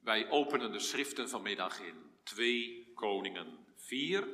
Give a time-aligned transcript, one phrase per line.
[0.00, 4.28] Wij openen de schriften vanmiddag in 2 Koningen 4.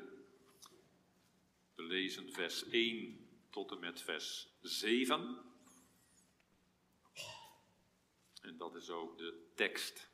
[1.75, 5.39] We lezen vers 1 tot en met vers 7.
[8.41, 10.11] En dat is ook de tekst.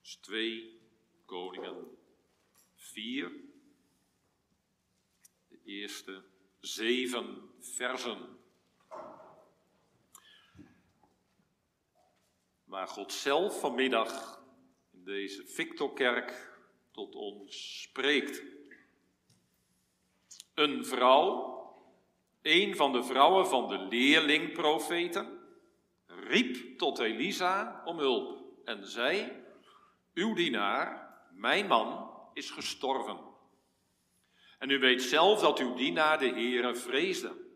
[0.00, 0.80] Dus 2
[1.24, 1.96] Koningen
[2.74, 3.32] 4.
[5.48, 6.24] De eerste
[6.60, 8.38] zeven versen.
[12.64, 14.42] Waar God zelf vanmiddag
[14.92, 16.58] in deze Victorkerk
[16.90, 18.42] tot ons spreekt.
[20.54, 21.58] Een vrouw,
[22.42, 25.38] een van de vrouwen van de leerlingprofeten,
[26.06, 29.32] riep tot Elisa om hulp en zei:
[30.14, 33.29] Uw dienaar, mijn man, is gestorven.
[34.60, 37.48] En u weet zelf dat uw dienaar de Heere vreesde.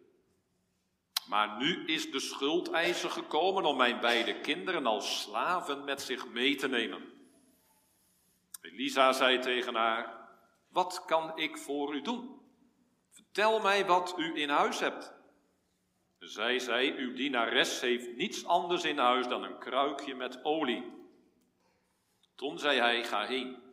[1.26, 6.54] Maar nu is de schuldeiser gekomen om mijn beide kinderen als slaven met zich mee
[6.54, 7.12] te nemen.
[8.60, 10.28] Elisa zei tegen haar:
[10.68, 12.40] Wat kan ik voor u doen?
[13.10, 15.14] Vertel mij wat u in huis hebt.
[16.18, 20.92] Zij zei: Uw dienares heeft niets anders in huis dan een kruikje met olie.
[22.34, 23.63] Toen zei hij: Ga heen.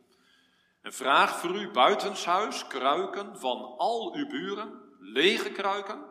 [0.82, 6.04] En vraag voor u buitenshuis kruiken van al uw buren, lege kruiken.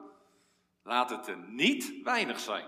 [0.83, 2.67] Laat het er niet weinig zijn.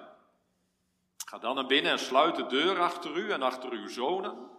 [1.26, 4.50] Ga dan naar binnen en sluit de deur achter u en achter uw zonen.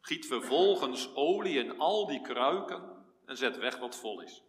[0.00, 2.82] Giet vervolgens olie in al die kruiken
[3.26, 4.42] en zet weg wat vol is.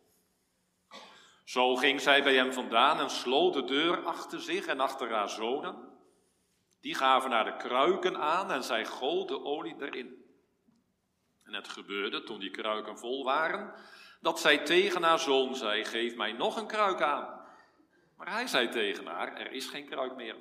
[1.44, 5.30] Zo ging zij bij hem vandaan en sloot de deur achter zich en achter haar
[5.30, 5.76] zonen.
[6.82, 10.23] Die gaven naar de kruiken aan en zij goot de olie erin.
[11.54, 13.74] En het gebeurde, toen die kruiken vol waren,
[14.22, 17.42] dat zij tegen haar zoon zei: Geef mij nog een kruik aan.
[18.18, 20.36] Maar hij zei tegen haar: Er is geen kruik meer.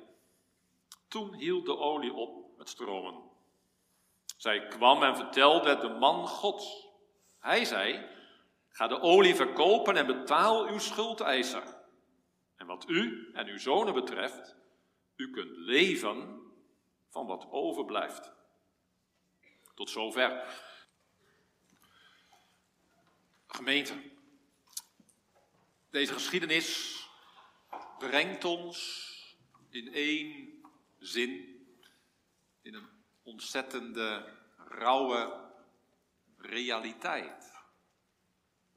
[1.07, 3.21] Toen hield de olie op met stromen.
[4.37, 6.87] Zij kwam en vertelde het de man Gods.
[7.39, 8.09] Hij zei:
[8.69, 11.63] Ga de olie verkopen en betaal uw schuldeiser.
[12.55, 14.55] En wat u en uw zonen betreft,
[15.15, 16.41] u kunt leven
[17.09, 18.31] van wat overblijft.
[19.75, 20.43] Tot zover.
[23.55, 24.11] Gemeente,
[25.89, 26.99] deze geschiedenis
[27.97, 29.09] brengt ons
[29.69, 30.61] in één
[30.99, 31.61] zin
[32.61, 32.89] in een
[33.23, 35.51] ontzettende, rauwe
[36.37, 37.53] realiteit.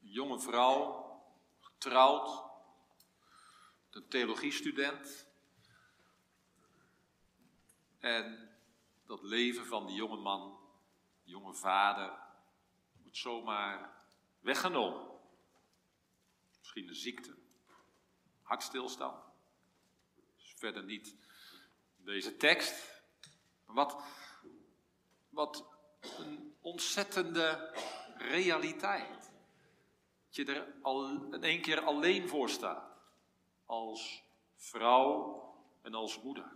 [0.01, 1.21] Een jonge vrouw,
[1.59, 2.43] getrouwd,
[3.89, 5.27] een theologiestudent.
[7.99, 8.55] En
[9.05, 10.59] dat leven van die jonge man,
[11.23, 12.19] jonge vader,
[13.01, 13.96] wordt zomaar
[14.47, 15.07] weggenomen.
[16.59, 17.35] Misschien een ziekte,
[18.41, 19.23] hartstilstand.
[20.35, 21.15] Dus verder niet
[21.95, 23.01] deze tekst.
[23.65, 24.03] Wat,
[25.29, 25.65] wat
[26.17, 27.73] een ontzettende
[28.17, 29.31] realiteit.
[30.25, 32.91] Dat je er al in één keer alleen voor staat.
[33.65, 34.23] Als
[34.55, 35.41] vrouw
[35.81, 36.51] en als moeder.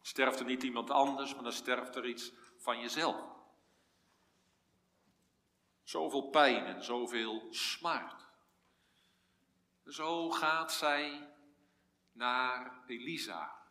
[0.00, 3.35] Sterft er niet iemand anders, maar dan sterft er iets van jezelf.
[5.86, 8.26] Zoveel pijn en zoveel smart.
[9.84, 11.28] Zo gaat zij
[12.12, 13.62] naar Elisa.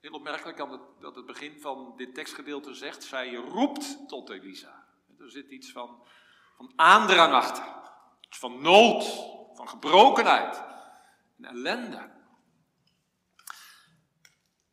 [0.00, 0.56] Heel opmerkelijk
[1.00, 4.86] dat het begin van dit tekstgedeelte zegt, zij roept tot Elisa.
[5.18, 6.06] Er zit iets van,
[6.56, 7.64] van aandrang achter,
[8.20, 9.04] iets van nood,
[9.54, 10.62] van gebrokenheid
[11.36, 12.10] en ellende.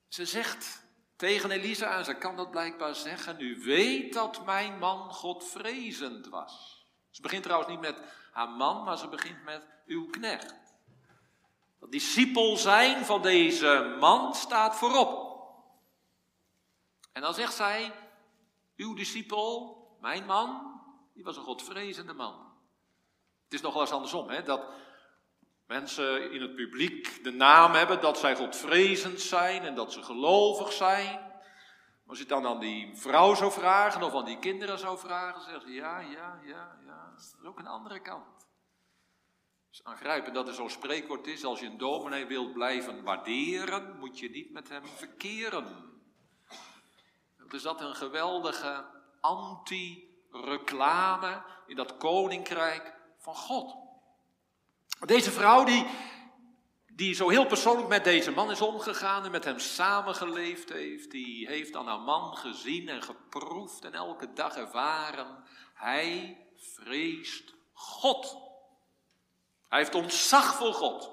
[0.08, 0.89] Ze zegt
[1.20, 6.86] tegen Elisa, en ze kan dat blijkbaar zeggen, u weet dat mijn man Godvrezend was.
[7.10, 10.56] Ze begint trouwens niet met haar man, maar ze begint met uw knecht.
[11.80, 15.42] Dat discipel zijn van deze man staat voorop.
[17.12, 17.92] En dan zegt zij,
[18.76, 20.80] uw discipel, mijn man,
[21.14, 22.34] die was een godvrezende man.
[23.44, 24.62] Het is nog wel eens andersom, hè, dat
[25.70, 30.72] mensen in het publiek de naam hebben dat zij godvrezend zijn en dat ze gelovig
[30.72, 31.20] zijn.
[32.08, 35.42] Als je het dan aan die vrouw zou vragen of aan die kinderen zou vragen,
[35.42, 37.10] zeggen ze ja, ja, ja, ja.
[37.12, 38.36] Dat is ook een andere kant.
[38.36, 38.46] Het
[39.72, 44.20] is aangrijpend dat er zo'n spreekwoord is, als je een dominee wilt blijven waarderen, moet
[44.20, 45.66] je niet met hem verkeren.
[47.50, 48.86] Er zat een geweldige
[49.22, 53.89] anti-reclame in dat koninkrijk van God.
[55.06, 55.86] Deze vrouw die,
[56.88, 61.48] die zo heel persoonlijk met deze man is omgegaan en met hem samengeleefd heeft, die
[61.48, 65.44] heeft aan haar man gezien en geproefd en elke dag ervaren,
[65.74, 68.38] hij vreest God.
[69.68, 71.10] Hij heeft ontzag voor God.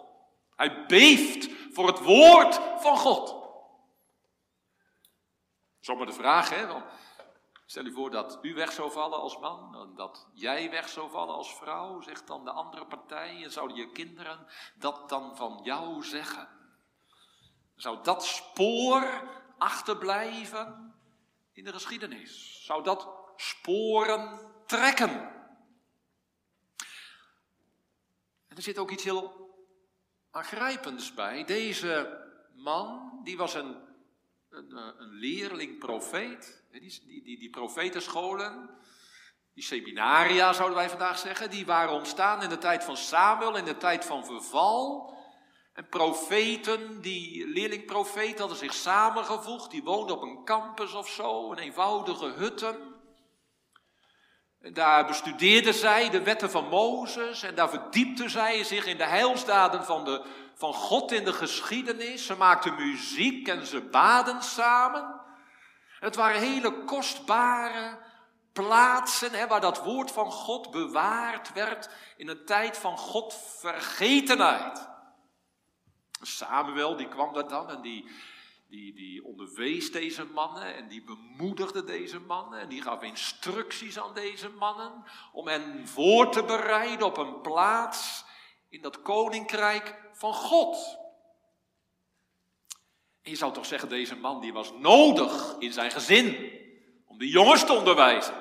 [0.57, 3.35] Hij beeft voor het woord van God.
[5.81, 6.67] Zomaar de vraag, hè?
[7.67, 11.11] Stel u voor dat u weg zou vallen als man, en dat jij weg zou
[11.11, 14.47] vallen als vrouw, zegt dan de andere partij, en zouden je kinderen
[14.79, 16.49] dat dan van jou zeggen?
[17.75, 20.95] Zou dat spoor achterblijven
[21.53, 22.65] in de geschiedenis?
[22.65, 25.35] Zou dat sporen trekken?
[28.49, 29.51] En er zit ook iets heel
[30.31, 31.45] aangrijpends bij.
[31.45, 32.25] Deze
[32.55, 33.77] man, die was een,
[34.49, 36.65] een, eh, een leerling profeet.
[36.81, 38.71] Die, die, die, profetenscholen,
[39.55, 43.65] die seminaria zouden wij vandaag zeggen, die waren ontstaan in de tijd van Samuel, in
[43.65, 45.15] de tijd van verval.
[45.73, 51.59] En profeten, die leerlingprofeten hadden zich samengevoegd, die woonden op een campus of zo, een
[51.59, 52.95] eenvoudige hutten.
[54.61, 59.05] En daar bestudeerden zij de wetten van Mozes en daar verdiepten zij zich in de
[59.05, 60.25] heilsdaden van, de,
[60.55, 62.27] van God in de geschiedenis.
[62.27, 65.26] Ze maakten muziek en ze baden samen.
[65.99, 67.99] Het waren hele kostbare
[68.53, 74.89] plaatsen hè, waar dat woord van God bewaard werd in een tijd van Godvergetenheid.
[76.21, 78.11] Samuel die kwam daar dan en die,
[78.69, 84.15] die, die onderwees deze mannen en die bemoedigde deze mannen en die gaf instructies aan
[84.15, 88.25] deze mannen om hen voor te bereiden op een plaats
[88.69, 90.99] in dat koninkrijk van God.
[93.27, 96.51] En je zou toch zeggen, deze man die was nodig in zijn gezin
[97.07, 98.35] om de jongens te onderwijzen.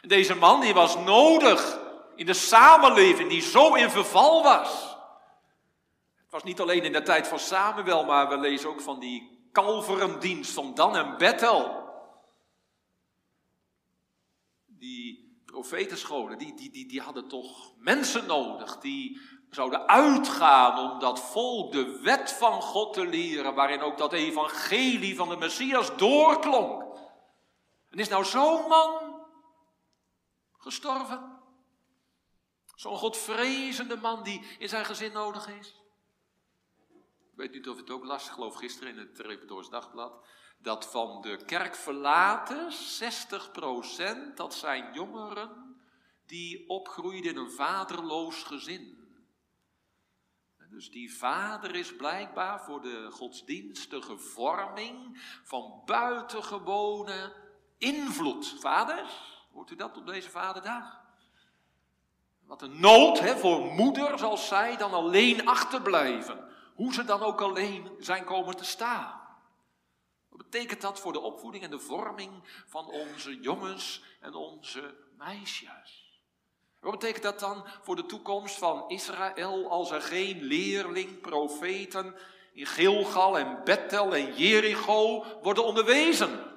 [0.00, 1.78] En deze man die was nodig
[2.16, 4.96] in de samenleving die zo in verval was.
[6.16, 9.48] Het was niet alleen in de tijd van Samuel, maar we lezen ook van die
[9.52, 11.88] kalverendienst van Dan en Bethel.
[14.66, 19.20] Die profetenscholen, die, die, die, die hadden toch mensen nodig die
[19.54, 25.16] zouden uitgaan om dat volk de wet van God te leren, waarin ook dat evangelie
[25.16, 26.82] van de Messias doorklonk.
[27.90, 29.22] En is nou zo'n man
[30.56, 31.42] gestorven?
[32.74, 35.82] Zo'n godvrezende man die in zijn gezin nodig is?
[37.30, 40.26] Ik weet niet of het ook las, geloof gisteren in het Reformators Dagblad,
[40.58, 42.72] dat van de kerkverlaten
[44.30, 45.76] 60% dat zijn jongeren
[46.26, 49.03] die opgroeiden in een vaderloos gezin.
[50.74, 57.32] Dus die vader is blijkbaar voor de godsdienstige vorming van buitengewone
[57.78, 58.56] invloed.
[58.60, 61.00] Vaders, hoort u dat op deze vaderdag?
[62.46, 66.48] Wat een nood hè, voor moeder als zij dan alleen achterblijven.
[66.74, 69.20] Hoe ze dan ook alleen zijn komen te staan.
[70.28, 76.13] Wat betekent dat voor de opvoeding en de vorming van onze jongens en onze meisjes?
[76.84, 82.14] Wat betekent dat dan voor de toekomst van Israël als er geen leerling, profeten
[82.52, 86.52] in Gilgal en Bethel en Jericho worden onderwezen?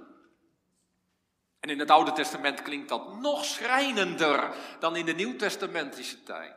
[1.60, 6.56] En in het Oude Testament klinkt dat nog schrijnender dan in de Nieuwtestamentische tijd.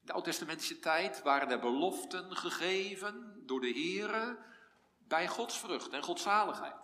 [0.00, 4.38] In de Oud-testamentische tijd waren er beloften gegeven door de Here
[4.98, 6.74] bij godsvrucht en godzaligheid.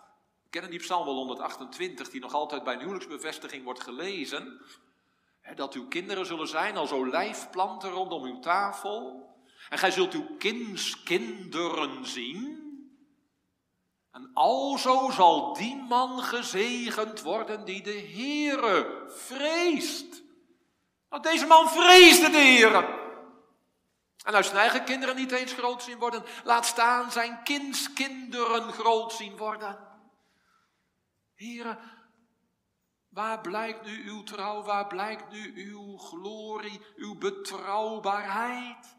[0.43, 4.61] We kennen die psalm wel 128, die nog altijd bij een huwelijksbevestiging wordt gelezen.
[5.55, 9.25] Dat uw kinderen zullen zijn als olijfplanten rondom uw tafel.
[9.69, 12.65] En gij zult uw kindskinderen zien.
[14.11, 20.23] En alzo zal die man gezegend worden die de Heere vreest.
[21.09, 23.05] Nou, deze man vreesde de Heere.
[24.23, 29.13] En als zijn eigen kinderen niet eens groot zien worden, laat staan zijn kindskinderen groot
[29.13, 29.77] zien worden.
[31.35, 31.79] Heren,
[33.17, 38.95] waar blijkt nu uw trouw, waar blijkt nu uw glorie, uw betrouwbaarheid?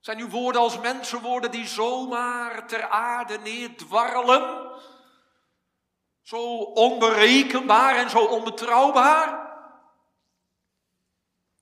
[0.00, 4.72] Zijn uw woorden als mensenwoorden die zomaar ter aarde neerdwarrelen?
[6.22, 9.28] Zo onberekenbaar en zo onbetrouwbaar?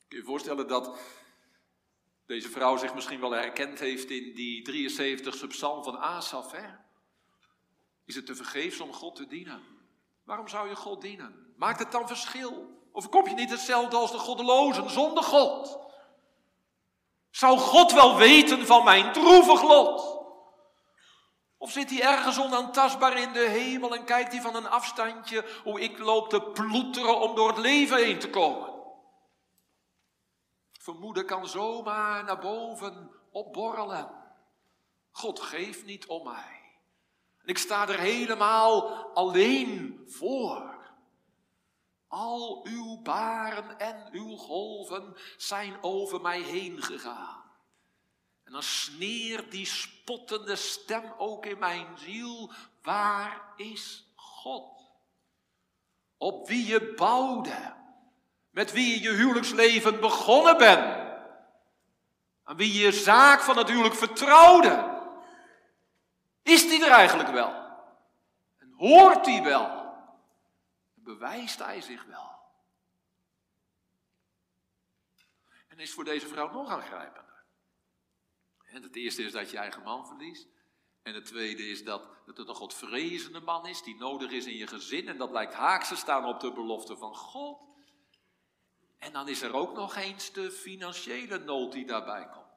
[0.09, 0.99] Kun je je voorstellen dat
[2.26, 6.52] deze vrouw zich misschien wel herkend heeft in die 73ste psalm van Asaf.
[6.52, 6.69] Hè?
[8.05, 9.62] Is het te vergeefs om God te dienen?
[10.25, 11.49] Waarom zou je God dienen?
[11.61, 12.79] Maakt het dan verschil?
[12.93, 15.79] Of kom je niet hetzelfde als de goddelozen zonder God?
[17.31, 20.19] Zou God wel weten van mijn droevig lot?
[21.59, 25.81] Of zit hij ergens onaantastbaar in de hemel en kijkt hij van een afstandje hoe
[25.81, 28.75] ik loop te ploeteren om door het leven heen te komen?
[30.73, 34.11] Vermoeden kan zomaar naar boven opborrelen.
[35.11, 36.61] God geeft niet om mij.
[37.45, 40.70] Ik sta er helemaal alleen voor.
[42.11, 47.43] Al uw baren en uw golven zijn over mij heen gegaan.
[48.45, 52.52] En dan sneert die spottende stem ook in mijn ziel.
[52.83, 54.81] Waar is God?
[56.17, 57.75] Op wie je bouwde.
[58.50, 60.99] Met wie je je huwelijksleven begonnen bent.
[62.45, 65.00] Aan wie je je zaak van het huwelijk vertrouwde.
[66.43, 67.55] Is die er eigenlijk wel?
[68.59, 69.80] En hoort hij wel?
[71.11, 72.38] Bewijst hij zich wel?
[75.69, 77.45] En is voor deze vrouw nog aangrijpender.
[78.62, 80.47] En het eerste is dat je eigen man verliest.
[81.02, 84.57] En het tweede is dat, dat het een godvrezende man is, die nodig is in
[84.57, 85.09] je gezin.
[85.09, 87.61] En dat lijkt haaks te staan op de belofte van God.
[88.99, 92.57] En dan is er ook nog eens de financiële nood die daarbij komt.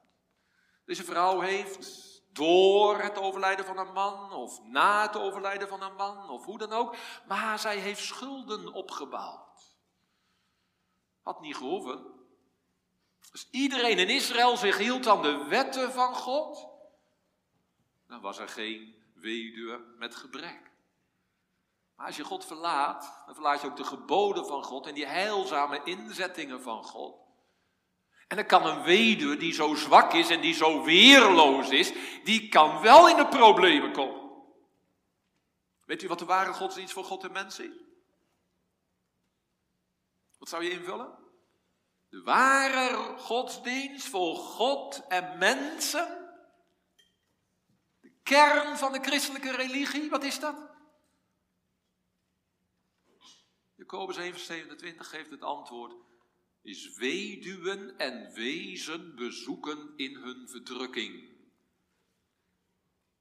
[0.85, 5.95] Deze vrouw heeft door het overlijden van een man, of na het overlijden van een
[5.95, 6.95] man, of hoe dan ook,
[7.27, 9.75] maar zij heeft schulden opgebouwd.
[11.21, 12.13] Had niet gehoeven.
[13.31, 16.67] Als iedereen in Israël zich hield aan de wetten van God,
[18.07, 20.71] dan was er geen weduwe met gebrek.
[21.95, 25.05] Maar als je God verlaat, dan verlaat je ook de geboden van God en die
[25.05, 27.22] heilzame inzettingen van God.
[28.33, 32.49] En dan kan een weduwe die zo zwak is en die zo weerloos is, die
[32.49, 34.31] kan wel in de problemen komen.
[35.85, 37.75] Weet u wat de ware godsdienst voor God en mens is?
[40.37, 41.17] Wat zou je invullen?
[42.09, 46.37] De ware godsdienst voor God en mensen.
[47.99, 50.55] De kern van de christelijke religie, wat is dat?
[53.75, 54.25] Jacobus 1,27
[54.97, 55.93] geeft het antwoord.
[56.63, 61.29] Is weduwen en wezen bezoeken in hun verdrukking.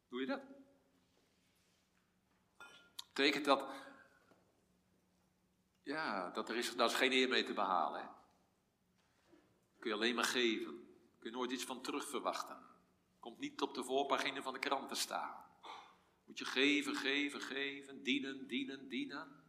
[0.08, 0.42] Doe je dat?
[3.12, 3.68] Betekent dat,
[5.82, 8.00] ja, dat er is, daar is geen eer mee te behalen.
[8.00, 8.06] Hè?
[9.78, 10.86] Kun je alleen maar geven.
[11.18, 12.66] Kun je nooit iets van terug verwachten.
[13.18, 15.44] Komt niet op de voorpagina van de krant te staan.
[16.24, 19.44] Moet je geven, geven, geven, dienen, dienen, dienen.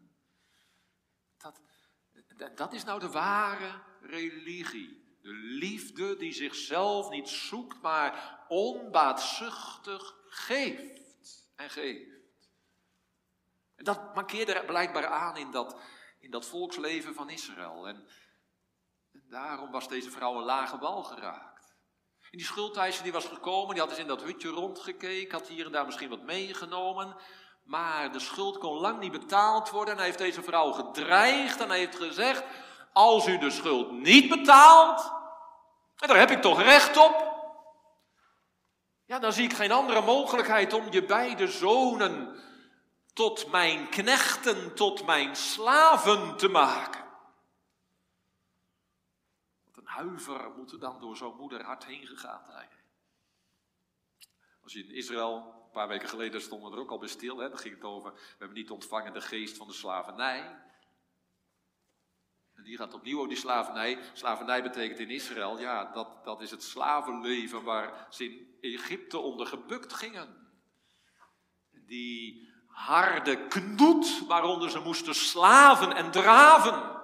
[1.38, 1.62] Dat,
[2.56, 5.18] dat is nou de ware religie.
[5.22, 12.12] De liefde die zichzelf niet zoekt, maar onbaatzuchtig geeft en geeft.
[13.76, 15.80] En dat markeerde blijkbaar aan in dat,
[16.20, 17.88] in dat volksleven van Israël.
[17.88, 18.08] En,
[19.12, 21.54] en daarom was deze vrouw een lage bal geraakt.
[22.34, 25.66] En die schuldeiser die was gekomen, die had eens in dat hutje rondgekeken, had hier
[25.66, 27.16] en daar misschien wat meegenomen.
[27.64, 29.92] Maar de schuld kon lang niet betaald worden.
[29.94, 32.44] En hij heeft deze vrouw gedreigd en hij heeft gezegd:
[32.94, 35.12] Als u de schuld niet betaalt,
[35.98, 37.32] en daar heb ik toch recht op.
[39.06, 42.42] Ja, dan zie ik geen andere mogelijkheid om je beide zonen
[43.14, 47.04] tot mijn knechten, tot mijn slaven te maken.
[49.66, 52.70] Wat een huiver moet er dan door zo'n moeder hart heen gegaan zijn.
[54.64, 57.38] Als je in Israël een paar weken geleden stonden we er ook al bij stil.
[57.38, 57.50] Hè?
[57.50, 60.62] Dan ging het over, we hebben niet ontvangen de geest van de slavernij.
[62.56, 64.00] En hier gaat opnieuw over die slavernij.
[64.14, 69.48] Slavernij betekent in Israël, ja, dat, dat is het slavenleven waar ze in Egypte onder
[69.48, 70.52] gebukt gingen.
[71.72, 77.02] Die harde knoet waaronder ze moesten slaven en draven.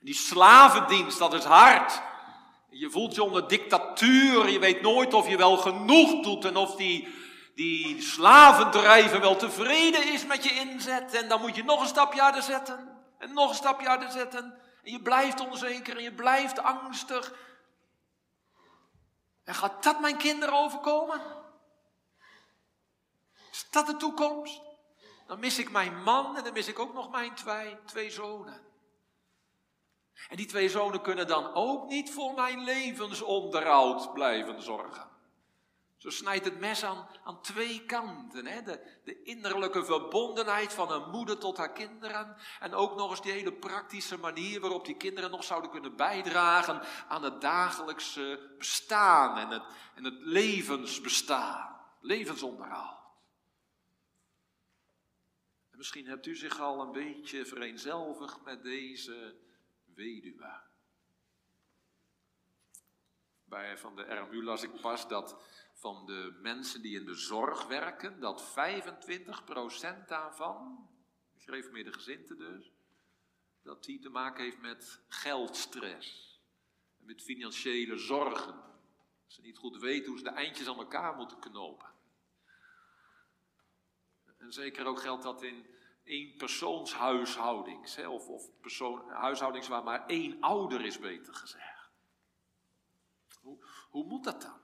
[0.00, 2.02] Die slavendienst, dat is hard.
[2.78, 4.48] Je voelt je onder dictatuur.
[4.48, 7.08] Je weet nooit of je wel genoeg doet en of die,
[7.54, 11.14] die slavendrijver wel tevreden is met je inzet.
[11.14, 13.04] En dan moet je nog een stapje harder zetten.
[13.18, 14.58] En nog een stapje harder zetten.
[14.82, 17.34] En je blijft onzeker en je blijft angstig.
[19.44, 21.20] En gaat dat mijn kinderen overkomen?
[23.52, 24.60] Is dat de toekomst?
[25.26, 28.65] Dan mis ik mijn man en dan mis ik ook nog mijn twee, twee zonen.
[30.28, 35.14] En die twee zonen kunnen dan ook niet voor mijn levensonderhoud blijven zorgen.
[35.96, 38.46] Zo snijdt het mes aan, aan twee kanten.
[38.46, 38.62] Hè?
[38.62, 42.36] De, de innerlijke verbondenheid van een moeder tot haar kinderen.
[42.60, 46.82] En ook nog eens die hele praktische manier waarop die kinderen nog zouden kunnen bijdragen
[47.08, 49.62] aan het dagelijkse bestaan en het,
[49.94, 51.76] en het levensbestaan.
[52.00, 52.96] Levensonderhoud.
[55.70, 59.36] En misschien hebt u zich al een beetje vereenzelvigd met deze
[59.96, 60.60] weduwe.
[63.44, 67.66] Bij van de RMU las ik pas dat van de mensen die in de zorg
[67.66, 68.54] werken, dat
[70.02, 70.88] 25% daarvan,
[71.44, 72.72] de gezinten dus,
[73.62, 76.40] dat die te maken heeft met geldstress.
[76.96, 78.62] Met financiële zorgen.
[79.26, 81.94] Ze niet goed weten hoe ze de eindjes aan elkaar moeten knopen.
[84.36, 85.66] En zeker ook geldt dat in
[86.06, 91.90] een persoonshuishouding of, of persoon, huishoudings waar maar één ouder is, beter gezegd.
[93.40, 93.58] Hoe,
[93.90, 94.60] hoe moet dat dan?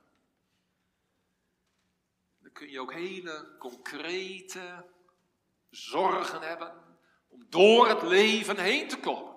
[2.39, 4.91] Dan kun je ook hele concrete
[5.71, 6.97] zorgen hebben
[7.29, 9.32] om door het leven heen te komen.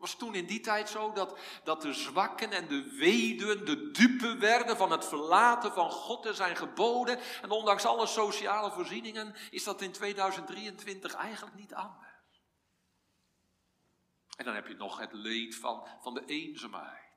[0.00, 4.36] Was toen in die tijd zo dat, dat de zwakken en de weduwen de dupe
[4.36, 7.18] werden van het verlaten van God en zijn geboden.
[7.42, 12.08] En ondanks alle sociale voorzieningen is dat in 2023 eigenlijk niet anders.
[14.36, 17.08] En dan heb je nog het leed van, van de eenzaamheid.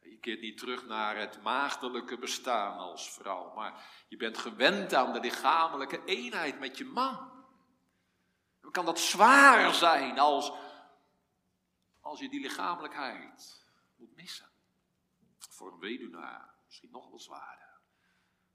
[0.00, 5.12] Je keert niet terug naar het maagdelijke bestaan als vrouw, maar je bent gewend aan
[5.12, 7.38] de lichamelijke eenheid met je man.
[8.70, 10.52] Kan dat zwaar zijn als,
[12.10, 13.64] als je die lichamelijkheid
[13.96, 14.48] moet missen.
[15.38, 17.78] Voor een weduwnaar misschien nog wel zwaarder.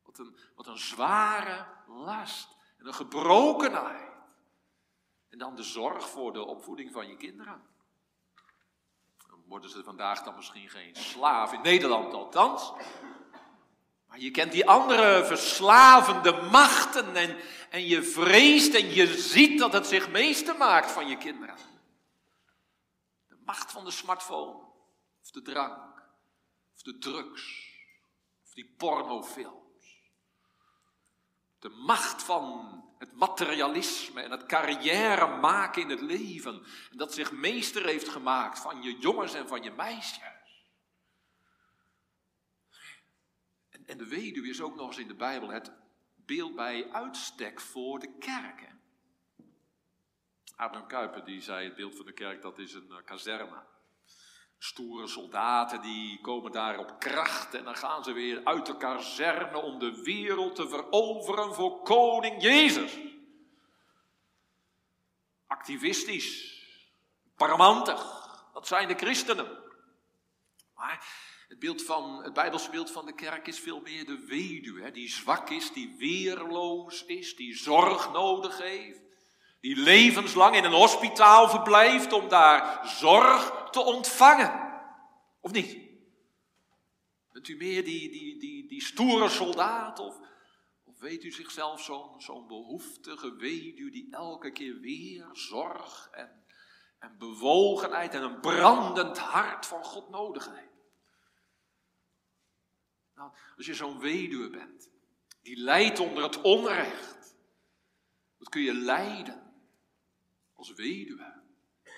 [0.04, 4.14] Wat een, wat een zware last en een gebrokenheid.
[5.30, 7.64] En dan de zorg voor de opvoeding van je kinderen.
[9.28, 12.74] Dan worden ze vandaag dan misschien geen slaaf, in Nederland althans.
[14.08, 17.38] Maar je kent die andere verslavende machten en,
[17.70, 21.75] en je vreest en je ziet dat het zich meester maakt van je kinderen.
[23.46, 24.64] Macht van de smartphone,
[25.22, 26.04] of de drank,
[26.74, 27.74] of de drugs,
[28.44, 29.64] of die pornofilms.
[31.60, 36.66] De macht van het materialisme en het carrière maken in het leven.
[36.92, 40.68] En dat zich meester heeft gemaakt van je jongens en van je meisjes.
[43.70, 45.72] En, en de weduwe is ook nog eens in de Bijbel het
[46.16, 48.75] beeld bij uitstek voor de kerk.
[50.56, 53.64] Abraham Kuyper die zei het beeld van de kerk dat is een uh, kazerne.
[54.58, 59.58] Stoere soldaten die komen daar op kracht en dan gaan ze weer uit de kazerne
[59.58, 62.98] om de wereld te veroveren voor koning Jezus.
[65.48, 66.64] Activistisch,
[67.36, 69.64] paramantig, dat zijn de christenen.
[70.76, 71.08] Maar
[71.48, 74.92] het, beeld van, het Bijbelse beeld van de kerk is veel meer de weduwe, hè,
[74.92, 79.05] die zwak is, die weerloos is, die zorg nodig heeft,
[79.66, 84.82] die levenslang in een hospitaal verblijft om daar zorg te ontvangen.
[85.40, 85.78] Of niet?
[87.32, 90.20] Bent u meer die, die, die, die stoere soldaat of,
[90.84, 96.46] of weet u zichzelf zo'n zo'n behoeftige weduwe die elke keer weer zorg en,
[97.00, 100.90] en bewogenheid en een brandend hart van God nodig heeft?
[103.16, 104.90] Nou, als je zo'n weduwe bent,
[105.42, 107.36] die lijdt onder het onrecht,
[108.38, 109.45] wat kun je lijden
[110.56, 111.42] als weduwe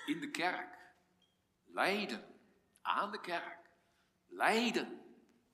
[0.06, 0.76] in de kerk?
[1.64, 2.24] Lijden
[2.82, 3.70] aan de kerk,
[4.26, 5.00] lijden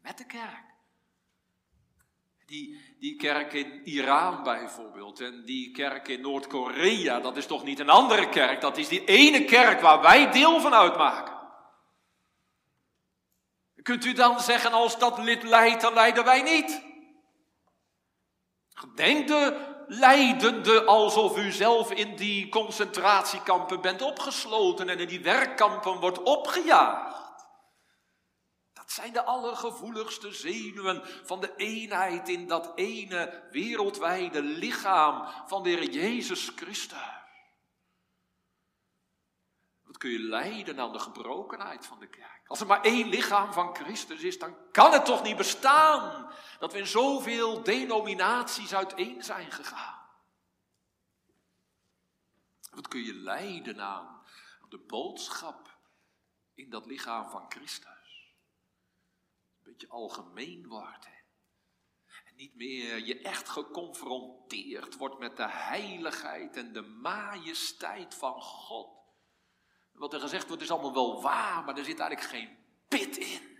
[0.01, 0.73] met de kerk.
[2.47, 7.79] Die, die kerk in Iran bijvoorbeeld en die kerk in Noord-Korea, dat is toch niet
[7.79, 11.35] een andere kerk, dat is die ene kerk waar wij deel van uitmaken.
[13.83, 16.83] Kunt u dan zeggen, als dat lid leidt, dan lijden wij niet?
[18.95, 26.01] Denk de leidende alsof u zelf in die concentratiekampen bent opgesloten en in die werkkampen
[26.01, 27.23] wordt opgejaagd.
[28.73, 35.68] Dat zijn de allergevoeligste zenuwen van de eenheid in dat ene wereldwijde lichaam van de
[35.68, 37.24] Heer Jezus Christus.
[40.05, 42.43] Kun je lijden aan de gebrokenheid van de kerk?
[42.47, 46.73] Als er maar één lichaam van Christus is, dan kan het toch niet bestaan dat
[46.73, 50.09] we in zoveel denominaties uiteen zijn gegaan.
[52.71, 54.23] Wat kun je lijden aan
[54.69, 55.79] de boodschap
[56.55, 58.35] in dat lichaam van Christus?
[59.57, 61.07] Een beetje algemeen wordt.
[62.25, 68.94] En niet meer je echt geconfronteerd wordt met de heiligheid en de majesteit van God.
[69.95, 72.57] Wat er gezegd wordt is allemaal wel waar, maar er zit eigenlijk geen
[72.89, 73.53] pit in.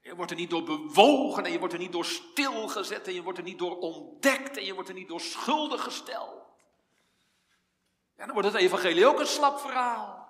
[0.00, 3.22] Je wordt er niet door bewogen en je wordt er niet door stilgezet en je
[3.22, 6.42] wordt er niet door ontdekt en je wordt er niet door schuldig gesteld.
[8.16, 10.22] Ja, dan wordt het evangelie ook een slap verhaal.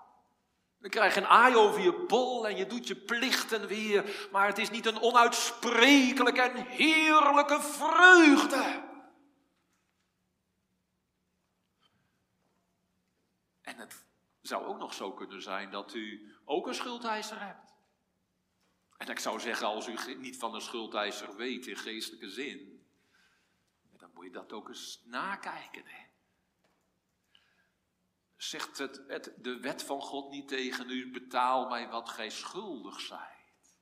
[0.79, 4.47] Dan krijg je een aai over je bol en je doet je plichten weer, maar
[4.47, 8.83] het is niet een onuitsprekelijke en heerlijke vreugde.
[13.63, 14.05] En het
[14.53, 17.75] zou ook nog zo kunnen zijn dat u ook een schuldeiser hebt.
[18.97, 22.87] En ik zou zeggen, als u niet van een schuldeiser weet in geestelijke zin,
[23.99, 25.83] dan moet je dat ook eens nakijken.
[25.87, 26.07] Hè?
[28.37, 33.01] Zegt het, het, de wet van God niet tegen u, betaal mij wat gij schuldig
[33.01, 33.77] zijt.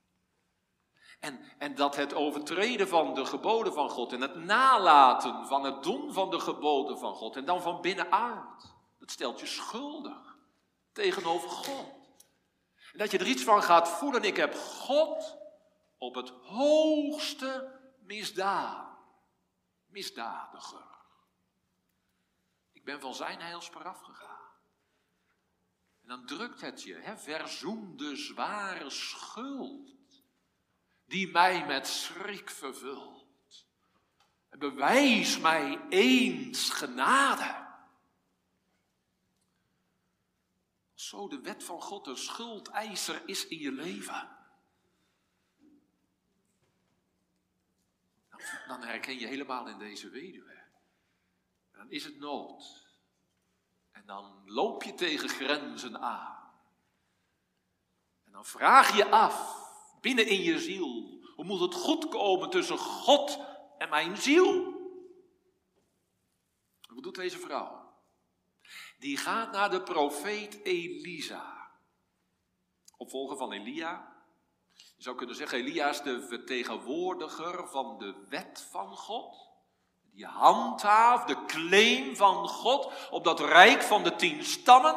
[1.19, 5.83] En, en dat het overtreden van de geboden van God en het nalaten van het
[5.83, 10.30] doen van de geboden van God en dan van binnenuit, dat stelt je schuldig
[10.93, 11.99] tegenover God.
[12.91, 14.23] En dat je er iets van gaat voelen.
[14.23, 15.37] Ik heb God
[15.97, 18.97] op het hoogste misdaan,
[19.85, 20.89] misdadiger.
[22.71, 24.39] Ik ben van zijn heilspar afgegaan.
[26.01, 29.91] En dan drukt het je, hè, verzoen de zware schuld
[31.05, 33.65] die mij met schrik vervult.
[34.49, 37.60] En bewijs mij eens genade.
[41.01, 44.37] Zo de wet van God een schuldeiser is in je leven.
[48.67, 50.63] Dan herken je helemaal in deze weduwe.
[51.71, 52.87] Dan is het nood.
[53.91, 56.53] En dan loop je tegen grenzen aan.
[58.23, 59.67] En dan vraag je af,
[60.01, 63.39] binnen in je ziel, hoe moet het goed komen tussen God
[63.77, 64.73] en mijn ziel?
[66.89, 67.80] Wat doet deze vrouw?
[69.01, 71.71] Die gaat naar de profeet Elisa.
[72.97, 74.15] Opvolger van Elia.
[74.73, 79.49] Je zou kunnen zeggen, Elia is de vertegenwoordiger van de wet van God.
[80.11, 84.95] Die handhaaft de claim van God op dat rijk van de tien stammen.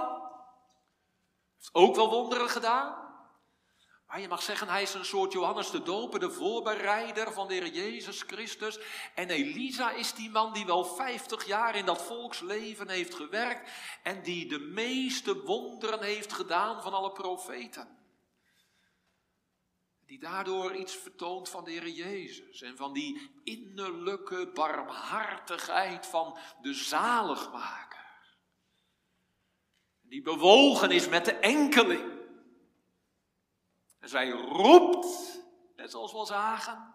[1.57, 3.04] Heeft ook wel wonderen gedaan.
[4.15, 7.55] Maar je mag zeggen, hij is een soort Johannes de Doper, de voorbereider van de
[7.55, 8.79] Heer Jezus Christus.
[9.15, 13.71] En Elisa is die man die wel 50 jaar in dat volksleven heeft gewerkt
[14.03, 17.99] en die de meeste wonderen heeft gedaan van alle profeten.
[20.07, 26.75] Die daardoor iets vertoont van de Heer Jezus en van die innerlijke barmhartigheid van de
[26.75, 28.07] zaligmaker.
[30.01, 32.14] Die bewogen is met de enkeling.
[34.05, 35.41] En zij roept,
[35.77, 36.95] net zoals we al zagen,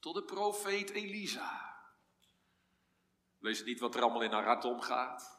[0.00, 1.76] tot de profeet Elisa.
[3.38, 5.38] Lees niet wat er allemaal in haar hart omgaat.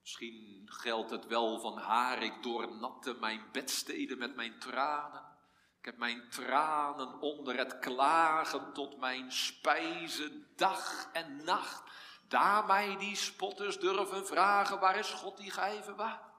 [0.00, 5.38] Misschien geldt het wel van haar, ik doornatte mijn bedsteden met mijn tranen.
[5.78, 11.82] Ik heb mijn tranen onder het klagen tot mijn spijze dag en nacht.
[12.28, 15.52] Daar mij die spotters durven vragen, waar is God die
[15.96, 16.32] waard?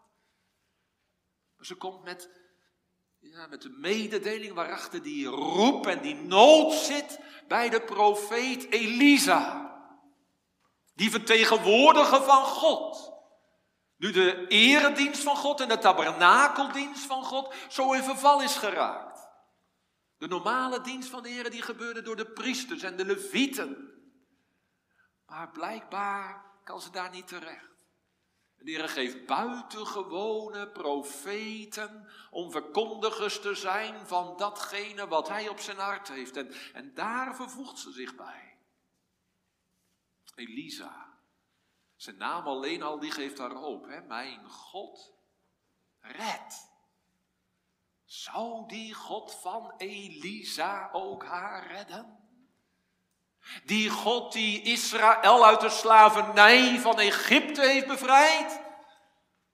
[1.55, 2.47] Maar ze komt met
[3.19, 9.67] ja, met de mededeling waarachter die roep en die nood zit bij de profeet Elisa.
[10.95, 13.11] Die vertegenwoordiger van God.
[13.97, 19.27] Nu de eredienst van God en de tabernakeldienst van God zo in verval is geraakt.
[20.17, 23.93] De normale dienst van de Heer die gebeurde door de priesters en de levieten.
[25.25, 27.68] Maar blijkbaar kan ze daar niet terecht.
[28.61, 35.77] De Heer geeft buitengewone profeten om verkondigers te zijn van datgene wat Hij op zijn
[35.77, 36.37] hart heeft.
[36.37, 38.57] En, en daar vervoegt ze zich bij.
[40.35, 41.17] Elisa.
[41.95, 43.85] Zijn naam alleen al, die geeft haar hoop.
[43.85, 44.01] Hè?
[44.01, 45.13] Mijn God,
[45.99, 46.69] red.
[48.05, 52.18] Zou die God van Elisa ook haar redden?
[53.63, 58.61] Die God die Israël uit de slavernij van Egypte heeft bevrijd.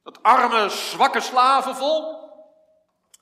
[0.04, 2.24] Dat arme, zwakke slavenvolk.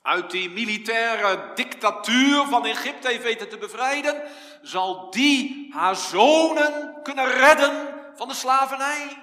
[0.02, 4.22] Uit die militaire dictatuur van Egypte heeft weten te bevrijden.
[4.62, 9.22] Zal die haar zonen kunnen redden van de slavernij.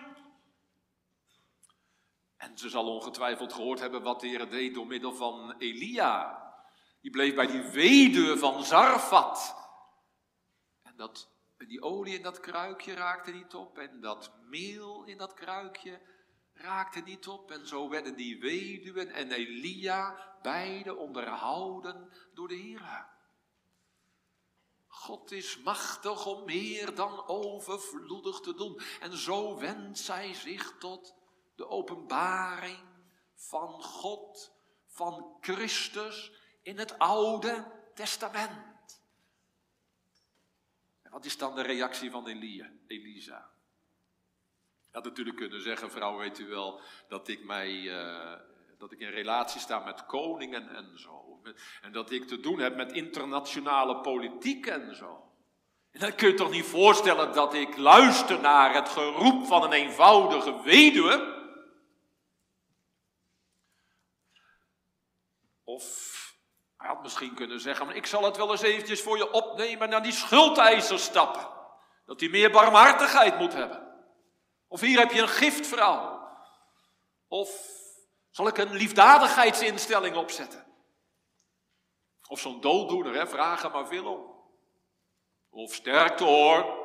[2.38, 6.42] En ze zal ongetwijfeld gehoord hebben wat de Heer deed door middel van Elia.
[7.02, 9.56] Die bleef bij die weduwe van Zarfat.
[10.84, 11.30] En dat
[11.62, 16.02] en die olie in dat kruikje raakte niet op en dat meel in dat kruikje
[16.54, 17.52] raakte niet op.
[17.52, 23.10] En zo werden die weduwen en Elia beide onderhouden door de Heer.
[24.88, 28.82] God is machtig om meer dan overvloedig te doen.
[29.00, 31.16] En zo wendt zij zich tot
[31.56, 32.80] de openbaring
[33.36, 34.52] van God,
[34.86, 38.71] van Christus in het Oude Testament.
[41.12, 43.50] Wat is dan de reactie van Elia, Elisa?
[44.90, 48.34] Je had natuurlijk kunnen zeggen, vrouw, weet u wel, dat ik, mij, uh,
[48.78, 51.42] dat ik in relatie sta met koningen en zo.
[51.82, 55.32] En dat ik te doen heb met internationale politiek en zo.
[55.92, 59.74] En dan kun je toch niet voorstellen dat ik luister naar het geroep van een
[59.74, 61.40] eenvoudige weduwe?
[65.64, 66.11] Of
[66.82, 69.90] hij had misschien kunnen zeggen, maar ik zal het wel eens eventjes voor je opnemen
[69.90, 71.48] naar die schuldeiser stappen.
[72.06, 74.06] Dat hij meer barmhartigheid moet hebben.
[74.68, 76.30] Of hier heb je een giftvrouw.
[77.28, 77.50] Of
[78.30, 80.66] zal ik een liefdadigheidsinstelling opzetten?
[82.28, 84.36] Of zo'n dooddoener, hè, vraag maar veel om.
[85.50, 86.80] Of sterkte hoor,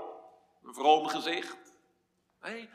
[0.63, 1.79] een vroom gezicht.
[2.41, 2.71] Nee.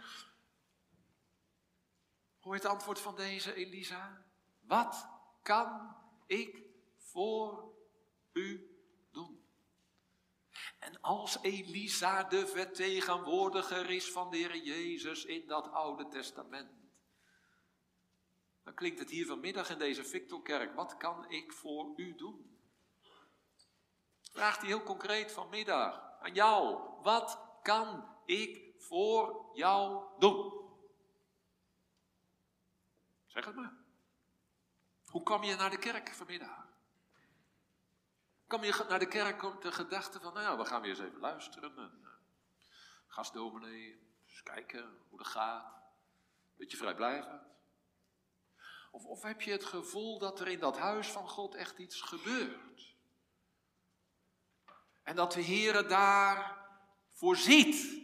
[2.40, 4.24] Hoor je het antwoord van deze Elisa?
[4.60, 5.08] Wat
[5.42, 6.71] kan ik
[7.12, 7.74] voor
[8.32, 8.78] u
[9.12, 9.46] doen.
[10.80, 16.72] En als Elisa de vertegenwoordiger is van de Heer Jezus in dat Oude Testament,
[18.64, 22.60] dan klinkt het hier vanmiddag in deze Victorkerk, wat kan ik voor u doen?
[24.22, 30.62] Vraagt hij heel concreet vanmiddag aan jou, wat kan ik voor jou doen?
[33.26, 33.74] Zeg het maar.
[35.06, 36.71] Hoe kom je naar de kerk vanmiddag?
[38.52, 41.00] Kom je naar de kerk om de gedachte van, nou ja, we gaan weer eens
[41.00, 41.78] even luisteren.
[41.78, 42.08] En, uh,
[43.08, 45.84] gastdominee, eens kijken hoe het gaat.
[46.56, 47.42] Beetje vrijblijvend.
[48.92, 52.02] Of, of heb je het gevoel dat er in dat huis van God echt iets
[52.02, 52.96] gebeurt?
[55.04, 56.68] En dat de Heer daar
[57.10, 58.01] voorziet.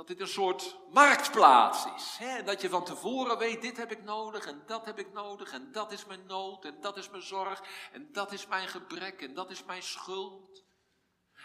[0.00, 2.16] Dat dit een soort marktplaats is.
[2.18, 2.42] Hè?
[2.42, 5.72] Dat je van tevoren weet, dit heb ik nodig en dat heb ik nodig en
[5.72, 9.34] dat is mijn nood en dat is mijn zorg en dat is mijn gebrek en
[9.34, 10.64] dat is mijn schuld.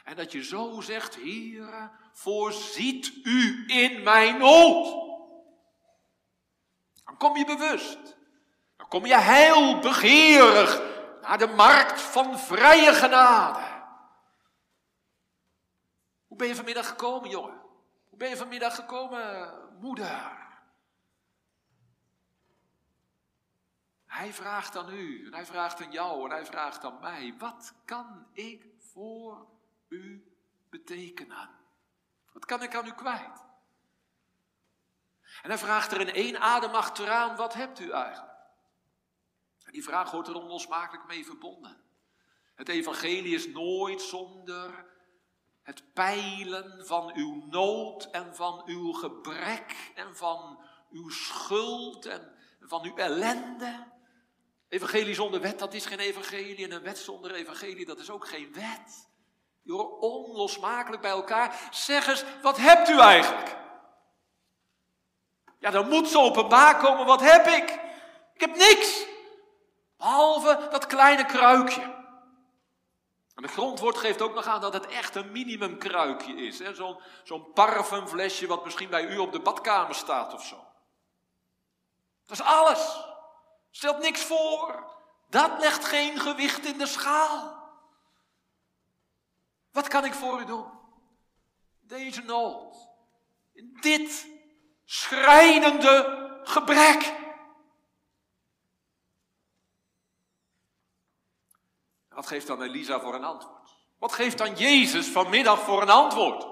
[0.04, 4.86] En dat je zo zegt, Heer, voorziet u in mijn nood.
[7.06, 8.18] Dan kom je bewust.
[8.78, 10.82] Dan kom je heilbegeerig
[11.22, 13.84] naar de markt van vrije genade.
[16.28, 17.63] Hoe ben je vanmiddag gekomen, jongen?
[18.17, 20.43] Ben je vanmiddag gekomen, moeder?
[24.06, 27.73] Hij vraagt aan u, en hij vraagt aan jou, en hij vraagt aan mij: wat
[27.86, 29.47] kan ik voor
[29.88, 30.36] u
[30.69, 31.49] betekenen?
[32.32, 33.43] Wat kan ik aan u kwijt?
[35.41, 38.38] En hij vraagt er in één adem achteraan: wat hebt u eigenlijk?
[39.63, 41.84] En die vraag wordt er onlosmakelijk mee verbonden.
[42.56, 44.94] Het evangelie is nooit zonder
[45.65, 50.60] het peilen van uw nood en van uw gebrek en van
[50.91, 53.88] uw schuld en van uw ellende.
[54.69, 56.65] Evangelie zonder wet, dat is geen evangelie.
[56.65, 59.10] En een wet zonder evangelie, dat is ook geen wet.
[59.63, 61.69] Die horen onlosmakelijk bij elkaar.
[61.71, 63.58] Zeg eens, wat hebt u eigenlijk?
[65.60, 67.80] Ja, dan moet zo openbaar komen, wat heb ik?
[68.34, 69.06] Ik heb niks.
[69.97, 72.05] Behalve dat kleine kruikje.
[73.36, 76.58] En de grondwoord geeft ook nog aan dat het echt een minimumkruikje is.
[76.58, 80.65] Zo'n zo'n parfumflesje wat misschien bij u op de badkamer staat of zo.
[82.26, 83.00] Dat is alles.
[83.71, 84.93] Stelt niks voor.
[85.30, 87.63] Dat legt geen gewicht in de schaal.
[89.71, 90.71] Wat kan ik voor u doen?
[91.80, 92.89] Deze nood.
[93.54, 94.28] In dit
[94.86, 97.24] schrijnende gebrek.
[102.15, 103.73] Wat geeft dan Elisa voor een antwoord?
[103.99, 106.47] Wat geeft dan Jezus vanmiddag voor een antwoord?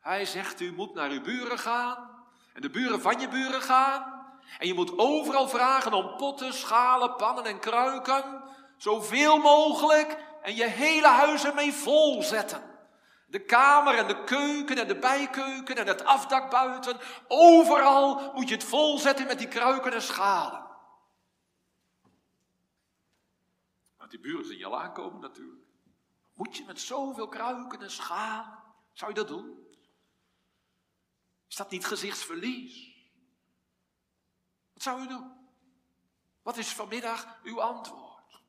[0.00, 4.24] Hij zegt, u moet naar uw buren gaan en de buren van je buren gaan.
[4.58, 8.42] En je moet overal vragen om potten, schalen, pannen en kruiken.
[8.76, 12.62] Zoveel mogelijk en je hele huis ermee vol zetten.
[13.26, 16.96] De kamer en de keuken en de bijkeuken en het afdak buiten.
[17.28, 20.65] Overal moet je het volzetten met die kruiken en schalen.
[24.06, 25.66] Want die buren zien je al aankomen natuurlijk.
[26.34, 28.62] Moet je met zoveel kruiken en schalen?
[28.92, 29.66] Zou je dat doen?
[31.48, 32.94] Is dat niet gezichtsverlies?
[34.72, 35.32] Wat zou u doen?
[36.42, 38.42] Wat is vanmiddag uw antwoord?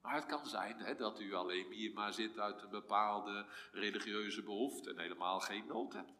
[0.00, 4.42] Maar het kan zijn hè, dat u alleen hier maar zit uit een bepaalde religieuze
[4.42, 6.19] behoefte en helemaal geen nood hebt.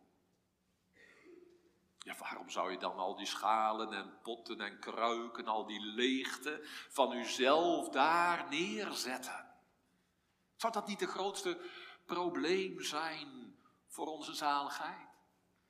[2.02, 6.60] Ja, waarom zou je dan al die schalen en potten en kruiken, al die leegte
[6.88, 9.48] van uzelf daar neerzetten?
[10.56, 11.60] Zou dat niet het grootste
[12.04, 15.08] probleem zijn voor onze zaligheid?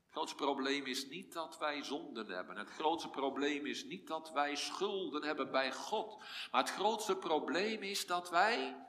[0.03, 2.57] Het grootste probleem is niet dat wij zonden hebben.
[2.57, 6.19] Het grootste probleem is niet dat wij schulden hebben bij God.
[6.51, 8.87] Maar het grootste probleem is dat wij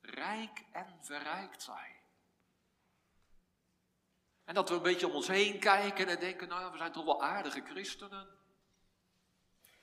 [0.00, 1.93] rijk en verrijkt zijn.
[4.44, 7.04] En dat we een beetje om ons heen kijken en denken, nou we zijn toch
[7.04, 8.26] wel aardige christenen.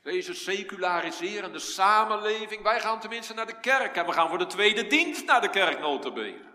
[0.02, 4.88] Deze seculariserende samenleving, wij gaan tenminste naar de kerk en we gaan voor de tweede
[4.88, 6.50] dienst naar de kerk notabene.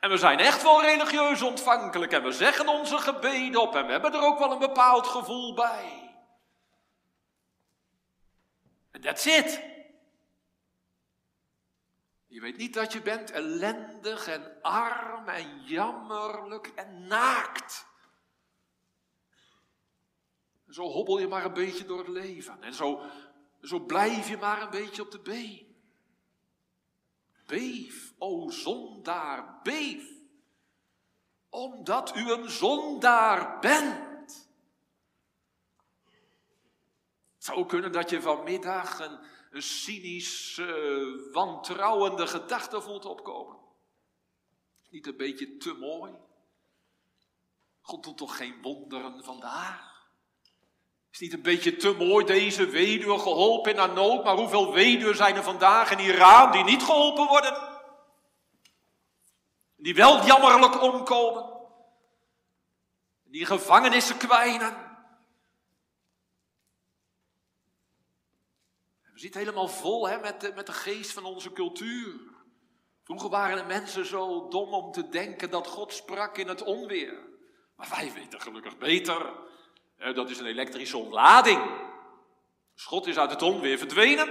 [0.00, 3.92] En we zijn echt wel religieus ontvankelijk en we zeggen onze gebeden op en we
[3.92, 6.16] hebben er ook wel een bepaald gevoel bij.
[8.90, 9.73] En that's it.
[12.34, 17.86] Je weet niet dat je bent ellendig en arm en jammerlijk en naakt.
[20.66, 22.62] En zo hobbel je maar een beetje door het leven.
[22.62, 23.02] En zo,
[23.62, 25.76] zo blijf je maar een beetje op de been.
[27.46, 30.08] Beef, o zondaar, beef.
[31.48, 34.48] Omdat u een zondaar bent.
[37.34, 39.18] Het zou kunnen dat je vanmiddag een,
[39.54, 40.60] een cynisch,
[41.32, 43.56] wantrouwende gedachte voelt opkomen.
[44.90, 46.12] Niet een beetje te mooi?
[47.80, 50.08] God doet toch geen wonderen vandaag?
[51.10, 55.16] Is niet een beetje te mooi deze weduwe geholpen in haar nood, maar hoeveel weduwen
[55.16, 57.82] zijn er vandaag in Iran die niet geholpen worden?
[59.76, 61.52] Die wel jammerlijk omkomen.
[63.22, 64.83] Die gevangenissen kwijnen.
[69.24, 72.20] Zitten helemaal vol hè, met, de, met de geest van onze cultuur.
[73.04, 77.18] Vroeger waren de mensen zo dom om te denken dat God sprak in het onweer.
[77.76, 79.32] Maar wij weten gelukkig beter.
[80.14, 81.62] Dat is een elektrische ontlading.
[82.74, 84.28] Schot is uit het onweer verdwenen.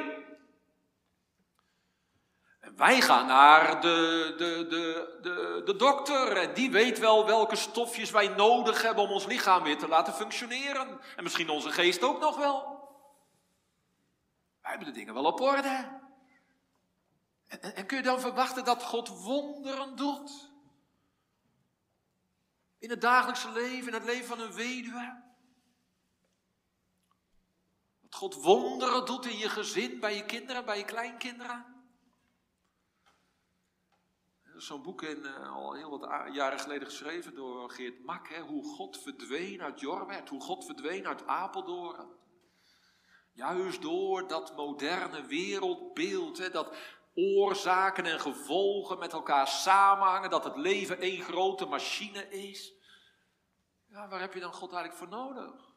[2.59, 7.55] En wij gaan naar de, de, de, de, de dokter en die weet wel welke
[7.55, 10.99] stofjes wij nodig hebben om ons lichaam weer te laten functioneren.
[11.15, 12.72] En misschien onze geest ook nog wel.
[14.63, 16.01] Wij hebben de dingen wel op orde.
[17.47, 20.51] En, en kun je dan verwachten dat God wonderen doet?
[22.77, 25.21] In het dagelijkse leven, in het leven van een weduwe?
[28.01, 31.85] Dat God wonderen doet in je gezin, bij je kinderen, bij je kleinkinderen?
[34.43, 38.29] Er is zo'n boek in, uh, al heel wat jaren geleden geschreven door Geert Mak.
[38.29, 42.21] Hè, hoe God verdween uit Jorwet, hoe God verdween uit Apeldoorn.
[43.33, 46.75] Juist door dat moderne wereldbeeld, hè, dat
[47.13, 52.73] oorzaken en gevolgen met elkaar samenhangen, dat het leven één grote machine is.
[53.89, 55.71] Ja, waar heb je dan God eigenlijk voor nodig?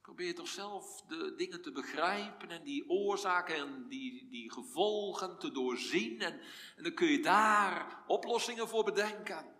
[0.00, 5.50] Probeer toch zelf de dingen te begrijpen en die oorzaken en die, die gevolgen te
[5.50, 6.20] doorzien.
[6.20, 6.40] En,
[6.76, 9.54] en dan kun je daar oplossingen voor bedenken.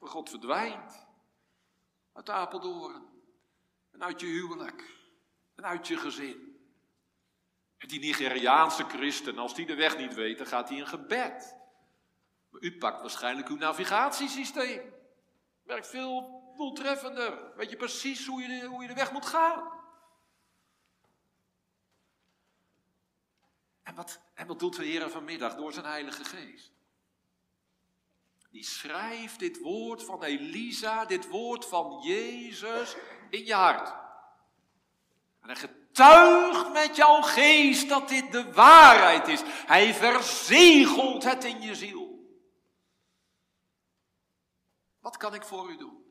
[0.00, 1.06] Maar God verdwijnt
[2.12, 3.15] uit Apeldoorn
[3.96, 4.84] en uit je huwelijk
[5.54, 6.60] en uit je gezin.
[7.78, 11.56] En die Nigeriaanse christen, als die de weg niet weet, dan gaat hij in gebed.
[12.50, 14.94] Maar u pakt waarschijnlijk uw navigatiesysteem.
[15.62, 17.56] Werkt veel doeltreffender.
[17.56, 19.72] Weet je precies hoe je, de, hoe je de weg moet gaan.
[23.82, 26.72] En wat, en wat doet de Heer vanmiddag door zijn Heilige Geest?
[28.50, 32.96] Die schrijft dit woord van Elisa, dit woord van Jezus
[33.30, 33.88] in je hart.
[35.40, 39.42] En hij getuigt met jouw geest dat dit de waarheid is.
[39.46, 42.04] Hij verzegelt het in je ziel.
[45.00, 46.04] Wat kan ik voor u doen?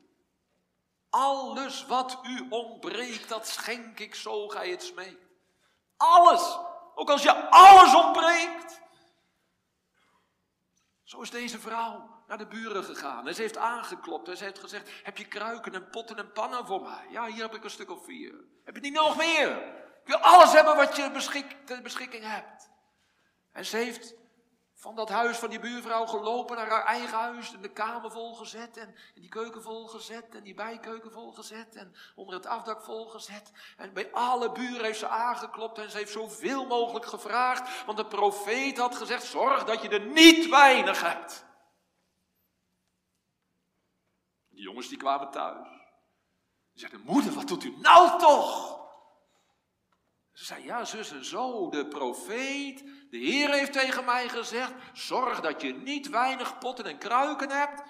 [1.10, 5.26] Alles wat u ontbreekt, dat schenk ik zo gij het smeekt.
[5.96, 6.58] Alles.
[6.94, 8.80] Ook als je alles ontbreekt.
[11.02, 13.28] Zo is deze vrouw naar de buren gegaan.
[13.28, 16.66] En ze heeft aangeklopt en ze heeft gezegd: Heb je kruiken en potten en pannen
[16.66, 17.06] voor mij?
[17.10, 18.34] Ja, hier heb ik een stuk of vier.
[18.64, 19.56] Heb je niet nog meer?
[20.02, 22.70] Ik wil alles hebben wat je beschik, ter beschikking hebt.
[23.52, 24.14] En ze heeft
[24.74, 27.52] van dat huis van die buurvrouw gelopen naar haar eigen huis.
[27.54, 32.34] En de kamer volgezet en, en die keuken volgezet en die bijkeuken volgezet en onder
[32.34, 33.50] het afdak volgezet.
[33.76, 37.86] En bij alle buren heeft ze aangeklopt en ze heeft zoveel mogelijk gevraagd.
[37.86, 41.44] Want de profeet had gezegd, zorg dat je er niet weinig hebt.
[44.56, 45.68] Die jongens die kwamen thuis.
[46.72, 48.78] Ze zeiden, moeder, wat doet u nou toch?
[50.32, 52.78] Ze zei, ja zus en zo, de profeet,
[53.10, 57.82] de Heer heeft tegen mij gezegd, zorg dat je niet weinig potten en kruiken hebt.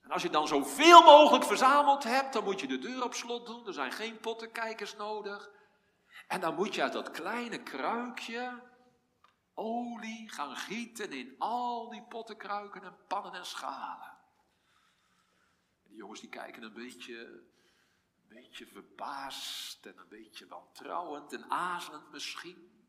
[0.00, 3.46] En als je dan zoveel mogelijk verzameld hebt, dan moet je de deur op slot
[3.46, 3.66] doen.
[3.66, 5.50] Er zijn geen pottenkijkers nodig.
[6.28, 8.62] En dan moet je uit dat kleine kruikje
[9.54, 14.13] olie gaan gieten in al die pottenkruiken en pannen en schalen.
[15.96, 17.42] Jongens die kijken een beetje
[18.34, 22.88] beetje verbaasd en een beetje wantrouwend en azelend misschien.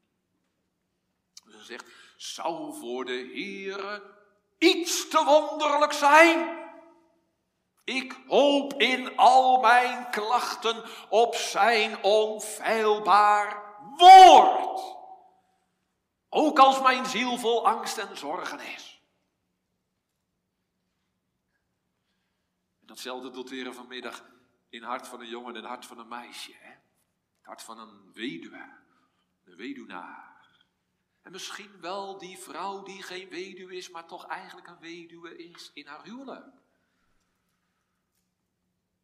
[1.49, 1.85] Ze zegt,
[2.17, 4.03] zou voor de Heere
[4.57, 6.63] iets te wonderlijk zijn?
[7.83, 13.63] Ik hoop in al mijn klachten op zijn onfeilbaar
[13.97, 14.81] woord.
[16.29, 18.94] Ook als mijn ziel vol angst en zorgen is.
[22.85, 24.25] En datzelfde doet weer vanmiddag
[24.69, 26.53] in het hart van een jongen en het hart van een meisje.
[26.53, 26.69] Hè?
[26.69, 28.77] Het hart van een weduwe,
[29.43, 30.65] een weduwnaar.
[31.21, 35.71] En misschien wel die vrouw die geen weduwe is, maar toch eigenlijk een weduwe is
[35.73, 36.61] in haar huwelijk.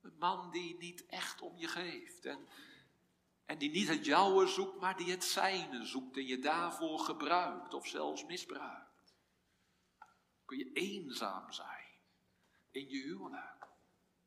[0.02, 2.48] Een man die niet echt om je geeft en,
[3.46, 7.74] en die niet het jouwe zoekt, maar die het zijne zoekt en je daarvoor gebruikt
[7.74, 9.16] of zelfs misbruikt.
[10.46, 11.90] Kun je eenzaam zijn
[12.72, 13.61] in je huwelijk.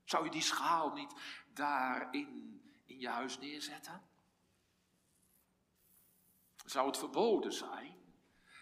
[0.05, 1.13] Zou je die schaal niet
[1.55, 4.03] daarin in je huis neerzetten?
[6.65, 7.97] Zou het verboden zijn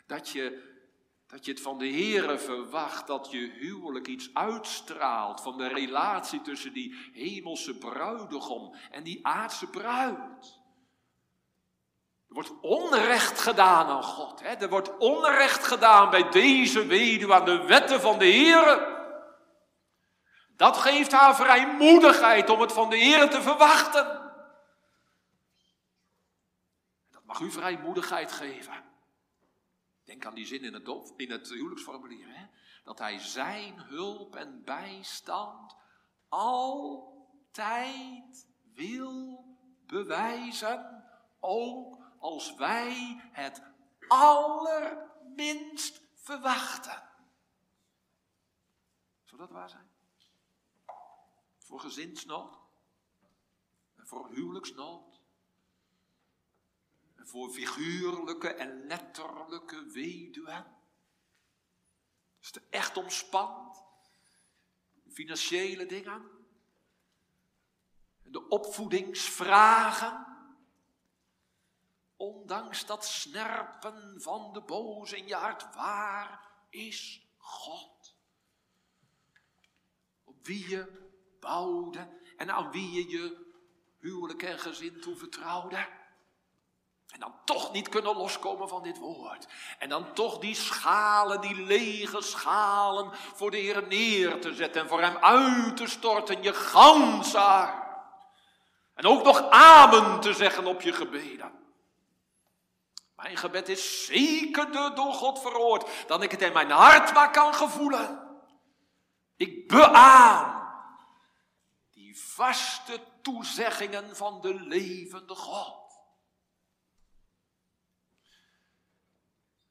[0.07, 0.71] dat je
[1.33, 6.41] dat je het van de Heere verwacht, dat je huwelijk iets uitstraalt van de relatie
[6.41, 10.61] tussen die hemelse bruidegom en die aardse bruid.
[12.29, 14.41] Er wordt onrecht gedaan aan God.
[14.41, 14.49] Hè?
[14.49, 19.02] Er wordt onrecht gedaan bij deze weduwe aan de wetten van de Heere.
[20.63, 24.33] Dat geeft haar vrijmoedigheid om het van de Heer te verwachten.
[27.11, 28.85] Dat mag u vrijmoedigheid geven.
[30.05, 32.27] Denk aan die zin in het, in het huwelijksformulier.
[32.29, 32.47] Hè?
[32.85, 35.77] Dat hij zijn hulp en bijstand
[36.29, 39.45] altijd wil
[39.87, 41.05] bewijzen.
[41.41, 43.63] Ook als wij het
[44.09, 47.03] allerminst verwachten.
[49.25, 49.92] Zou dat waar zijn?
[51.73, 52.59] Voor gezinsnood
[53.97, 55.21] en voor huwelijksnood
[57.17, 60.77] voor figuurlijke en letterlijke weduwen.
[62.41, 63.83] Is het echt omspant?
[65.09, 66.31] Financiële dingen?
[68.23, 70.27] De opvoedingsvragen?
[72.17, 78.17] Ondanks dat snerpen van de boze in je hart, waar is God?
[80.25, 81.12] Op wie je
[81.43, 83.37] bouwde en aan wie je je
[84.01, 85.87] huwelijk en gezin toevertrouwde?
[87.09, 89.47] En dan toch niet kunnen loskomen van dit woord.
[89.79, 94.89] En dan toch die schalen, die lege schalen voor de Heer neer te zetten en
[94.89, 97.83] voor Hem uit te storten, je ganse hart.
[98.95, 101.53] En ook nog amen te zeggen op je gebeden.
[103.17, 107.55] Mijn gebed is zekerder door God verhoord dan ik het in mijn hart maar kan
[107.55, 108.21] gevoelen.
[109.37, 110.62] Ik beaam
[112.13, 116.01] die vaste toezeggingen van de levende God.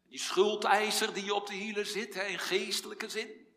[0.04, 3.48] Die schuldeiser die je op de hielen zit, in geestelijke zin.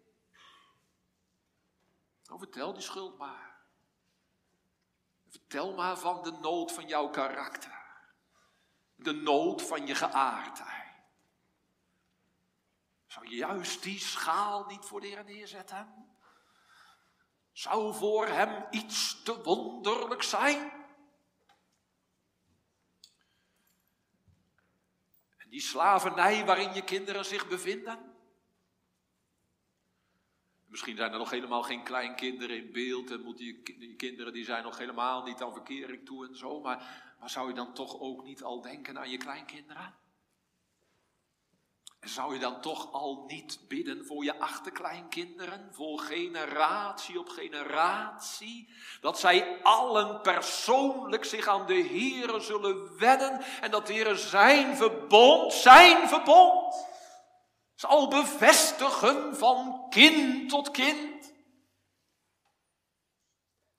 [2.24, 3.66] Nou, vertel die schuld maar.
[5.28, 7.82] Vertel maar van de nood van jouw karakter.
[8.94, 10.94] De nood van je geaardheid.
[13.06, 16.13] Zou je juist die schaal niet voor de Heer neerzetten?
[17.54, 20.72] Zou voor hem iets te wonderlijk zijn?
[25.48, 28.14] Die slavernij waarin je kinderen zich bevinden.
[30.66, 34.62] Misschien zijn er nog helemaal geen kleinkinderen in beeld en moeten je kinderen die zijn
[34.62, 36.60] nog helemaal niet aan verkering toe en zo.
[36.60, 39.94] Maar, maar zou je dan toch ook niet al denken aan je kleinkinderen?
[42.04, 48.68] Zou je dan toch al niet bidden voor je achterkleinkinderen, voor generatie op generatie,
[49.00, 54.76] dat zij allen persoonlijk zich aan de Here zullen wedden en dat de Heer zijn
[54.76, 56.86] verbond, zijn verbond,
[57.74, 61.32] zal bevestigen van kind tot kind.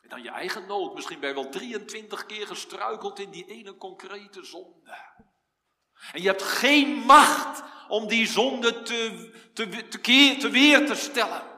[0.01, 3.77] En dan je eigen nood, misschien ben je wel 23 keer gestruikeld in die ene
[3.77, 5.13] concrete zonde.
[6.11, 11.53] En je hebt geen macht om die zonde te, te, keer, te weer te stellen.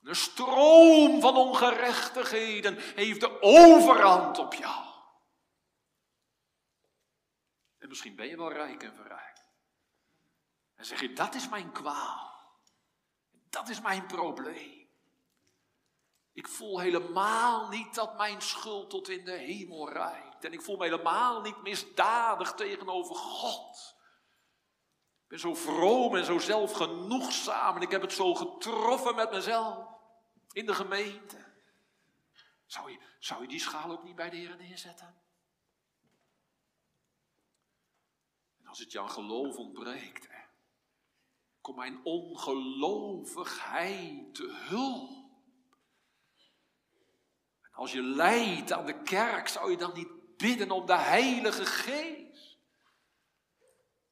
[0.00, 4.84] De stroom van ongerechtigheden heeft de overhand op jou.
[7.78, 9.44] En misschien ben je wel rijk en verrijkt.
[10.74, 12.32] En zeg je, dat is mijn kwaal.
[13.50, 14.88] Dat is mijn probleem.
[16.32, 20.44] Ik voel helemaal niet dat mijn schuld tot in de hemel reikt.
[20.44, 23.93] En ik voel me helemaal niet misdadig tegenover God.
[25.34, 29.88] Ben zo vroom en zo zelfgenoegzaam en ik heb het zo getroffen met mezelf
[30.52, 31.36] in de gemeente.
[32.66, 35.14] Zou je, zou je die schaal ook niet bij de Heer neerzetten?
[38.58, 40.42] En als het aan geloof ontbreekt, hè,
[41.60, 45.10] kom mijn ongelovigheid te hulp.
[47.72, 52.23] Als je lijdt aan de kerk, zou je dan niet bidden om de Heilige Geest?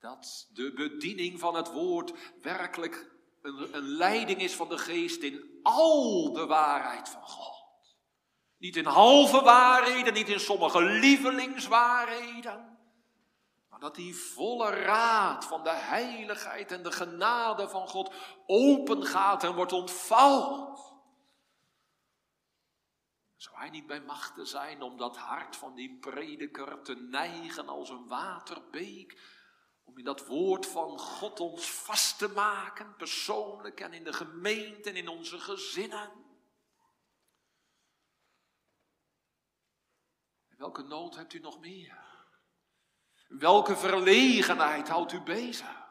[0.02, 3.10] Dat de bediening van het woord werkelijk
[3.42, 7.96] een, een leiding is van de Geest in al de waarheid van God.
[8.58, 12.78] Niet in halve waarheden, niet in sommige lievelingswaarheden.
[13.68, 18.14] Maar dat die volle raad van de heiligheid en de genade van God
[18.46, 20.92] open gaat en wordt ontvouwd.
[23.36, 27.90] Zou hij niet bij machten zijn om dat hart van die prediker te neigen als
[27.90, 29.31] een waterbeek?
[29.92, 34.90] Om in dat woord van God ons vast te maken, persoonlijk en in de gemeente
[34.90, 36.10] en in onze gezinnen.
[40.56, 41.98] Welke nood hebt u nog meer?
[43.28, 45.86] Welke verlegenheid houdt u bezig?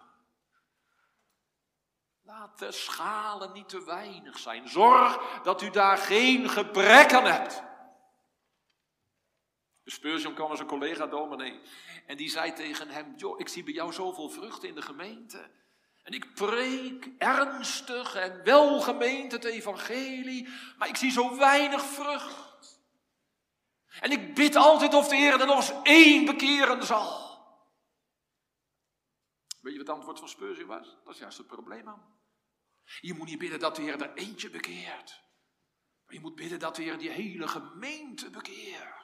[2.22, 4.70] Laat de schalen niet te weinig zijn.
[4.70, 7.64] Zorg dat u daar geen gebrek aan hebt.
[9.86, 11.60] Spurgeon kwam als een collega dominee
[12.06, 15.52] en die zei tegen hem, joh, ik zie bij jou zoveel vruchten in de gemeente.
[16.04, 22.80] En ik preek ernstig en welgemeend het evangelie, maar ik zie zo weinig vrucht.
[24.00, 27.30] En ik bid altijd of de Heer er nog eens één bekeren zal.
[29.62, 30.98] Weet je wat het antwoord van Spurgeon was?
[31.04, 32.20] Dat is juist het probleem aan.
[33.02, 35.24] Je moet niet bidden dat de Heer er eentje bekeert.
[36.06, 39.01] Maar je moet bidden dat de Heer die hele gemeente bekeert.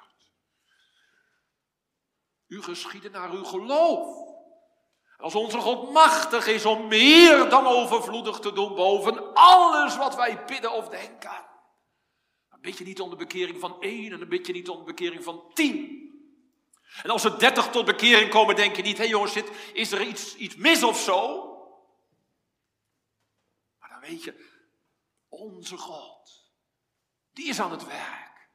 [2.48, 4.28] U geschieden naar uw geloof.
[5.18, 10.46] Als onze God machtig is om meer dan overvloedig te doen boven alles wat wij
[10.46, 11.46] bidden of denken.
[12.50, 14.78] Dan bid je niet om de bekering van één en dan bid je niet om
[14.78, 16.06] de bekering van tien.
[17.04, 19.36] En als er dertig tot bekering komen, denk je niet, hé jongens,
[19.74, 21.46] is er iets, iets mis of zo?
[23.80, 24.56] Maar dan weet je,
[25.30, 26.52] onze God,
[27.34, 28.50] die is aan het werk.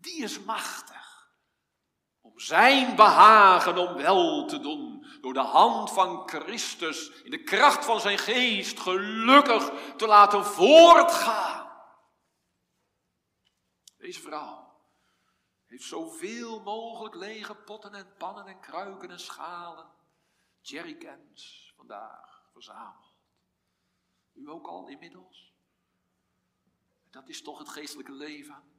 [0.00, 1.13] Die is machtig.
[2.24, 5.06] Om zijn behagen om wel te doen.
[5.20, 11.70] Door de hand van Christus in de kracht van zijn geest gelukkig te laten voortgaan.
[13.96, 14.72] Deze vrouw
[15.64, 19.90] heeft zoveel mogelijk lege potten en pannen en kruiken en schalen,
[20.60, 23.14] jerrycans vandaag verzameld.
[24.32, 25.52] U ook al inmiddels?
[27.10, 28.73] Dat is toch het geestelijke leven.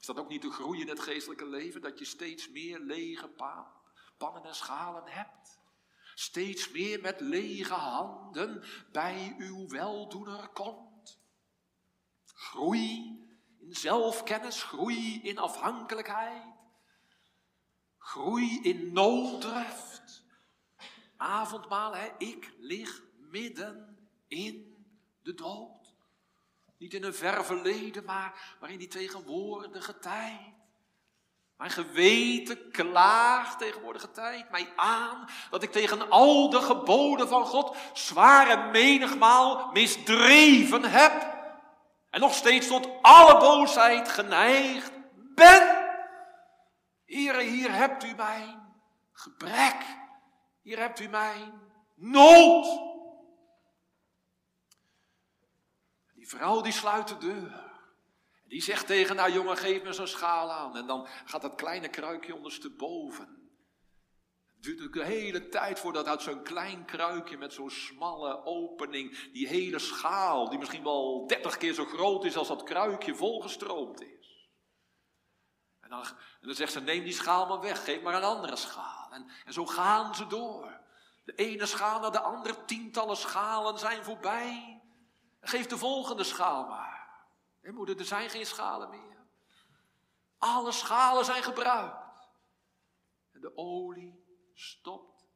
[0.00, 1.80] Is dat ook niet de groei in het geestelijke leven?
[1.80, 3.28] Dat je steeds meer lege
[4.16, 5.60] pannen en schalen hebt.
[6.14, 11.18] Steeds meer met lege handen bij uw weldoener komt.
[12.34, 13.18] Groei
[13.58, 16.54] in zelfkennis, groei in afhankelijkheid,
[17.98, 20.24] groei in nooddrift.
[21.16, 24.84] Avondmaal, hè, ik lig midden in
[25.22, 25.79] de dood.
[26.80, 30.40] Niet in een ver verleden, maar, in die tegenwoordige tijd.
[31.56, 37.76] Mijn geweten klaagt tegenwoordige tijd mij aan dat ik tegen al de geboden van God
[37.92, 41.38] zwaar en menigmaal misdreven heb.
[42.10, 44.92] En nog steeds tot alle boosheid geneigd
[45.34, 45.88] ben.
[47.04, 48.72] Here, hier hebt u mijn
[49.12, 49.76] gebrek.
[50.62, 51.60] Hier hebt u mijn
[51.94, 52.88] nood.
[56.19, 57.68] Die vrouw die sluit de deur.
[58.44, 60.76] Die zegt tegen haar jongen, geef me zo'n schaal aan.
[60.76, 63.50] En dan gaat dat kleine kruikje ondersteboven.
[64.46, 69.48] Het duurt de hele tijd voordat uit zo'n klein kruikje met zo'n smalle opening, die
[69.48, 74.48] hele schaal, die misschien wel dertig keer zo groot is als dat kruikje, volgestroomd is.
[75.80, 76.04] En dan,
[76.40, 79.12] en dan zegt ze, neem die schaal maar weg, geef maar een andere schaal.
[79.12, 80.80] En, en zo gaan ze door.
[81.24, 84.79] De ene schaal naar de andere, tientallen schalen zijn voorbij.
[85.40, 87.00] Geef de volgende schaal maar.
[87.62, 89.26] Moeder, er zijn geen schalen meer.
[90.38, 92.28] Alle schalen zijn gebruikt.
[93.32, 94.24] En de olie
[94.54, 95.26] stopt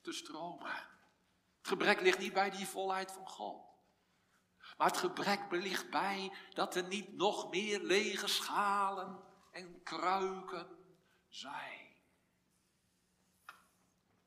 [0.00, 0.72] te stromen.
[1.58, 3.64] Het gebrek ligt niet bij die volheid van God.
[4.76, 10.78] Maar het gebrek ligt bij dat er niet nog meer lege schalen en kruiken
[11.28, 11.96] zijn.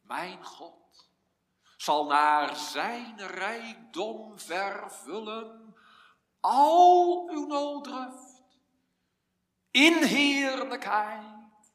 [0.01, 1.07] Mijn God
[1.88, 5.75] zal naar zijn rijkdom vervullen
[6.39, 8.43] al uw nooddruft
[9.71, 11.73] in heerlijkheid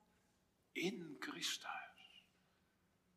[0.73, 2.25] in Christus.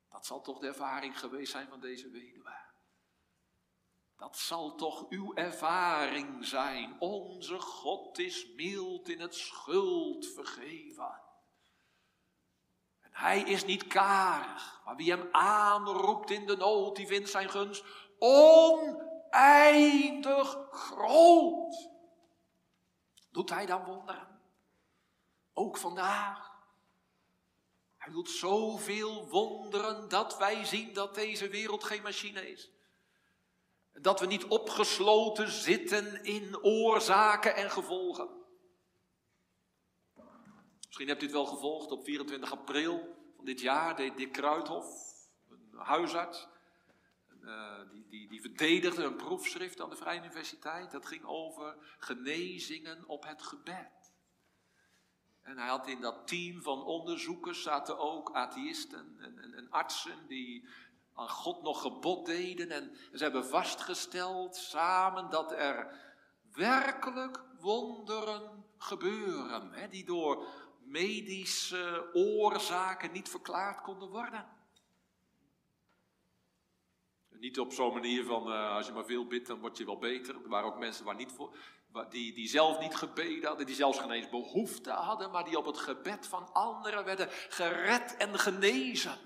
[0.09, 2.57] Dat zal toch de ervaring geweest zijn van deze weduwe.
[4.17, 6.99] Dat zal toch uw ervaring zijn.
[6.99, 11.24] Onze God is mild in het schuld vergeven.
[13.15, 17.83] Hij is niet karig, maar wie hem aanroept in de nood, die vindt zijn gunst
[18.19, 19.37] oneindig
[20.71, 21.89] groot.
[23.31, 24.39] Doet hij dan wonderen?
[25.53, 26.53] Ook vandaag.
[27.97, 32.71] Hij doet zoveel wonderen dat wij zien dat deze wereld geen machine is.
[33.93, 38.43] Dat we niet opgesloten zitten in oorzaken en gevolgen.
[40.95, 44.85] Misschien hebt u het wel gevolgd op 24 april van dit jaar, deed Dick Kruithof,
[45.49, 46.47] een huisarts,
[47.41, 50.91] uh, die, die, die verdedigde een proefschrift aan de Vrije Universiteit.
[50.91, 54.13] Dat ging over genezingen op het gebed.
[55.41, 60.27] En hij had in dat team van onderzoekers zaten ook atheïsten en, en, en artsen
[60.27, 60.67] die
[61.13, 62.71] aan God nog gebod deden.
[62.71, 65.99] En ze hebben vastgesteld samen dat er
[66.53, 69.71] werkelijk wonderen gebeuren.
[69.71, 70.47] Hè, die door
[70.95, 74.45] medische oorzaken niet verklaard konden worden.
[77.29, 79.97] Niet op zo'n manier van uh, als je maar veel bidt, dan word je wel
[79.97, 80.35] beter.
[80.35, 81.55] Er waren ook mensen waar niet voor,
[82.09, 85.65] die, die zelf niet gebeden hadden, die zelfs geen eens behoefte hadden, maar die op
[85.65, 89.17] het gebed van anderen werden gered en genezen.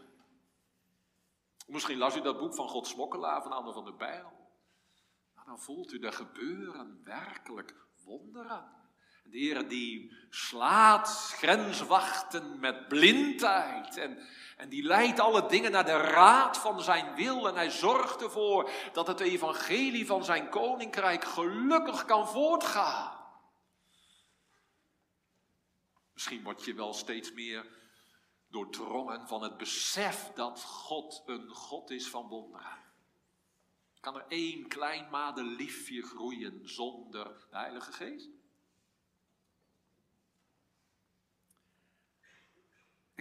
[1.67, 4.32] Misschien las u dat boek van God Smokkelaar van Anne van der Bijl.
[5.36, 8.78] Nou, dan voelt u er gebeuren werkelijk wonderen.
[9.32, 11.07] De Heer die slaat
[11.38, 14.27] grenswachten met blindheid en,
[14.57, 18.71] en die leidt alle dingen naar de raad van zijn wil en hij zorgt ervoor
[18.93, 23.17] dat het evangelie van zijn koninkrijk gelukkig kan voortgaan.
[26.13, 27.65] Misschien word je wel steeds meer
[28.47, 32.77] doordrongen van het besef dat God een God is van wonderen.
[33.99, 38.39] Kan er één klein madeliefje groeien zonder de Heilige Geest?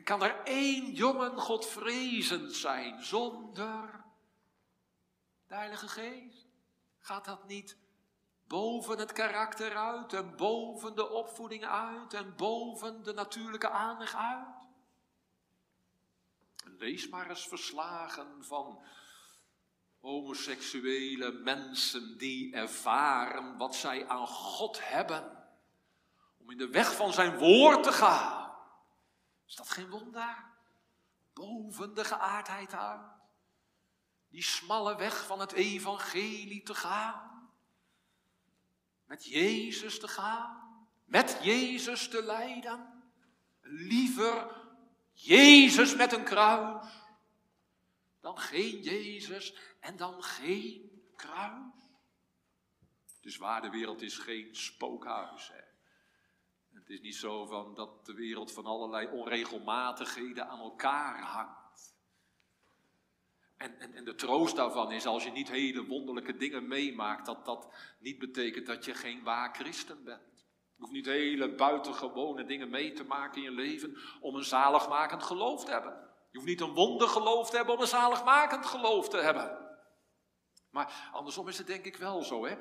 [0.09, 4.04] Kan er één jongen Godvrezend zijn zonder
[5.46, 6.46] de Heilige Geest?
[6.98, 7.76] Gaat dat niet
[8.46, 14.56] boven het karakter uit en boven de opvoeding uit en boven de natuurlijke aanleg uit?
[16.64, 18.84] Lees maar eens verslagen van
[20.00, 25.48] homoseksuele mensen die ervaren wat zij aan God hebben
[26.38, 28.38] om in de weg van zijn woord te gaan.
[29.49, 30.44] Is dat geen wonder?
[31.32, 33.11] Boven de geaardheid uit.
[34.28, 37.51] Die smalle weg van het evangelie te gaan.
[39.05, 40.86] Met Jezus te gaan.
[41.05, 43.03] Met Jezus te lijden.
[43.61, 44.57] Liever
[45.12, 46.86] Jezus met een kruis.
[48.20, 51.72] Dan geen Jezus en dan geen kruis.
[53.20, 55.49] Dus waar de wereld is geen spookhuis.
[55.49, 55.68] Hè?
[56.89, 61.95] Het is niet zo van dat de wereld van allerlei onregelmatigheden aan elkaar hangt.
[63.57, 67.45] En, en, en de troost daarvan is, als je niet hele wonderlijke dingen meemaakt, dat
[67.45, 67.68] dat
[67.99, 70.47] niet betekent dat je geen waar christen bent.
[70.76, 75.22] Je hoeft niet hele buitengewone dingen mee te maken in je leven om een zaligmakend
[75.22, 75.93] geloof te hebben.
[76.30, 79.59] Je hoeft niet een wondergeloof te hebben om een zaligmakend geloof te hebben.
[80.70, 82.57] Maar andersom is het denk ik wel zo, hè?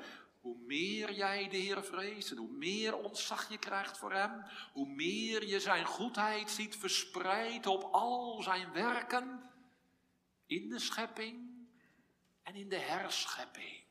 [0.48, 4.86] Hoe meer jij de Heer vreest en hoe meer ontzag je krijgt voor Hem, hoe
[4.86, 9.50] meer je Zijn goedheid ziet verspreid op al Zijn werken
[10.46, 11.66] in de schepping
[12.42, 13.84] en in de herschepping.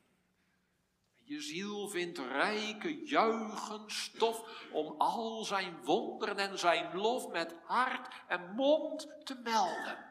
[1.24, 8.54] Je ziel vindt rijke juichenstof om al Zijn wonderen en Zijn lof met hart en
[8.54, 10.04] mond te melden.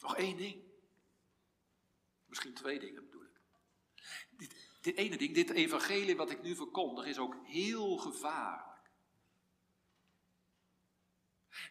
[0.00, 0.62] Nog één ding.
[2.26, 3.07] Misschien twee dingen
[4.80, 8.90] dit ene ding, dit evangelie wat ik nu verkondig, is ook heel gevaarlijk.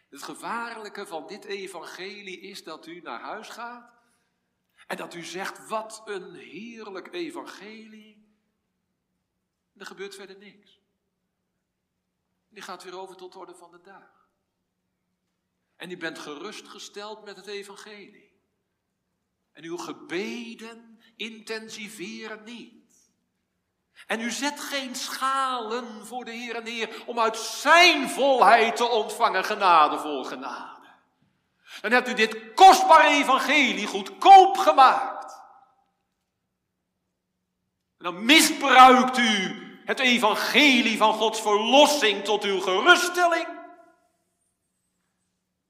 [0.08, 3.98] Het gevaarlijke van dit evangelie is dat u naar huis gaat
[4.86, 8.14] en dat u zegt, wat een heerlijk evangelie.
[9.72, 10.80] En er gebeurt verder niks.
[12.48, 14.28] Die gaat weer over tot de orde van de dag.
[15.76, 18.42] En u bent gerustgesteld met het evangelie.
[19.52, 22.77] En uw gebeden intensiveren niet.
[24.06, 29.44] En u zet geen schalen voor de Heer neer om uit zijn volheid te ontvangen
[29.44, 30.86] genade voor genade.
[31.80, 35.32] Dan hebt u dit kostbare evangelie goedkoop gemaakt.
[37.98, 43.46] En dan misbruikt u het evangelie van Gods verlossing tot uw geruststelling.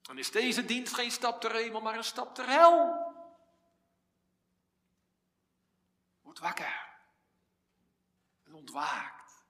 [0.03, 3.07] Dan is deze dienst geen stap ter hemel, maar een stap ter hel.
[6.23, 6.88] Word wakker
[8.69, 9.47] ontwaakt.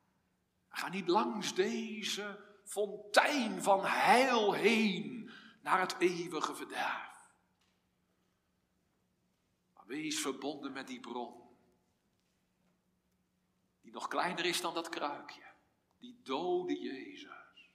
[0.69, 5.31] Ga niet langs deze fontein van heil heen
[5.63, 7.27] naar het eeuwige verderf.
[9.75, 11.47] Maar wees verbonden met die bron.
[13.81, 15.47] Die nog kleiner is dan dat kruikje.
[15.99, 17.71] Die dode Jezus.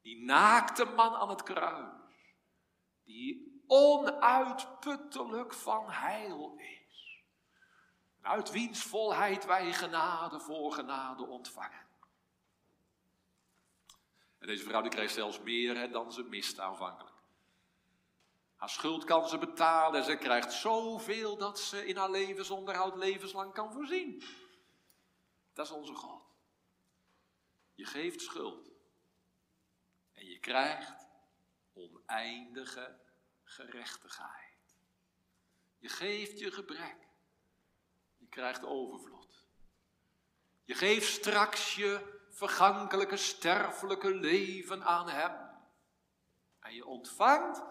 [0.00, 2.00] Die naakte man aan het kruis.
[3.04, 6.81] Die onuitputtelijk van heil is
[8.22, 11.86] uit wiens volheid wij genade voor genade ontvangen.
[14.38, 17.14] En deze vrouw die kreeg zelfs meer hè, dan ze miste aanvankelijk.
[18.56, 23.52] Haar schuld kan ze betalen en ze krijgt zoveel dat ze in haar levensonderhoud levenslang
[23.52, 24.22] kan voorzien.
[25.52, 26.22] Dat is onze God.
[27.74, 28.70] Je geeft schuld
[30.12, 31.08] en je krijgt
[31.72, 33.00] oneindige
[33.44, 34.76] gerechtigheid.
[35.78, 37.11] Je geeft je gebrek
[38.32, 39.46] krijgt overvloed.
[40.64, 45.50] Je geeft straks je vergankelijke, sterfelijke leven aan Hem.
[46.60, 47.62] En je ontvangt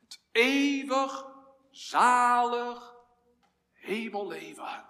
[0.00, 1.26] het eeuwig,
[1.70, 2.94] zalig
[3.72, 4.86] hemelleven.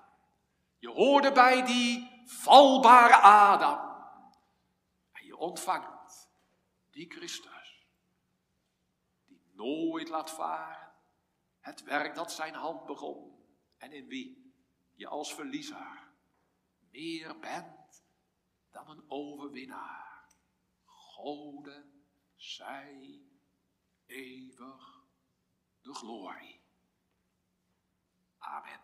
[0.79, 3.79] Je hoorde bij die valbare Adam.
[5.13, 6.31] En je ontvangt
[6.91, 7.87] die Christus,
[9.27, 10.93] die nooit laat varen
[11.61, 13.45] het werk dat zijn hand begon
[13.77, 14.42] en in wie
[15.03, 16.13] je als verliezer
[16.91, 18.05] meer bent
[18.71, 20.27] dan een overwinnaar.
[20.85, 21.91] Gode
[22.37, 23.23] zij
[24.07, 25.07] eeuwig
[25.81, 26.61] de glorie.
[28.39, 28.81] Amen.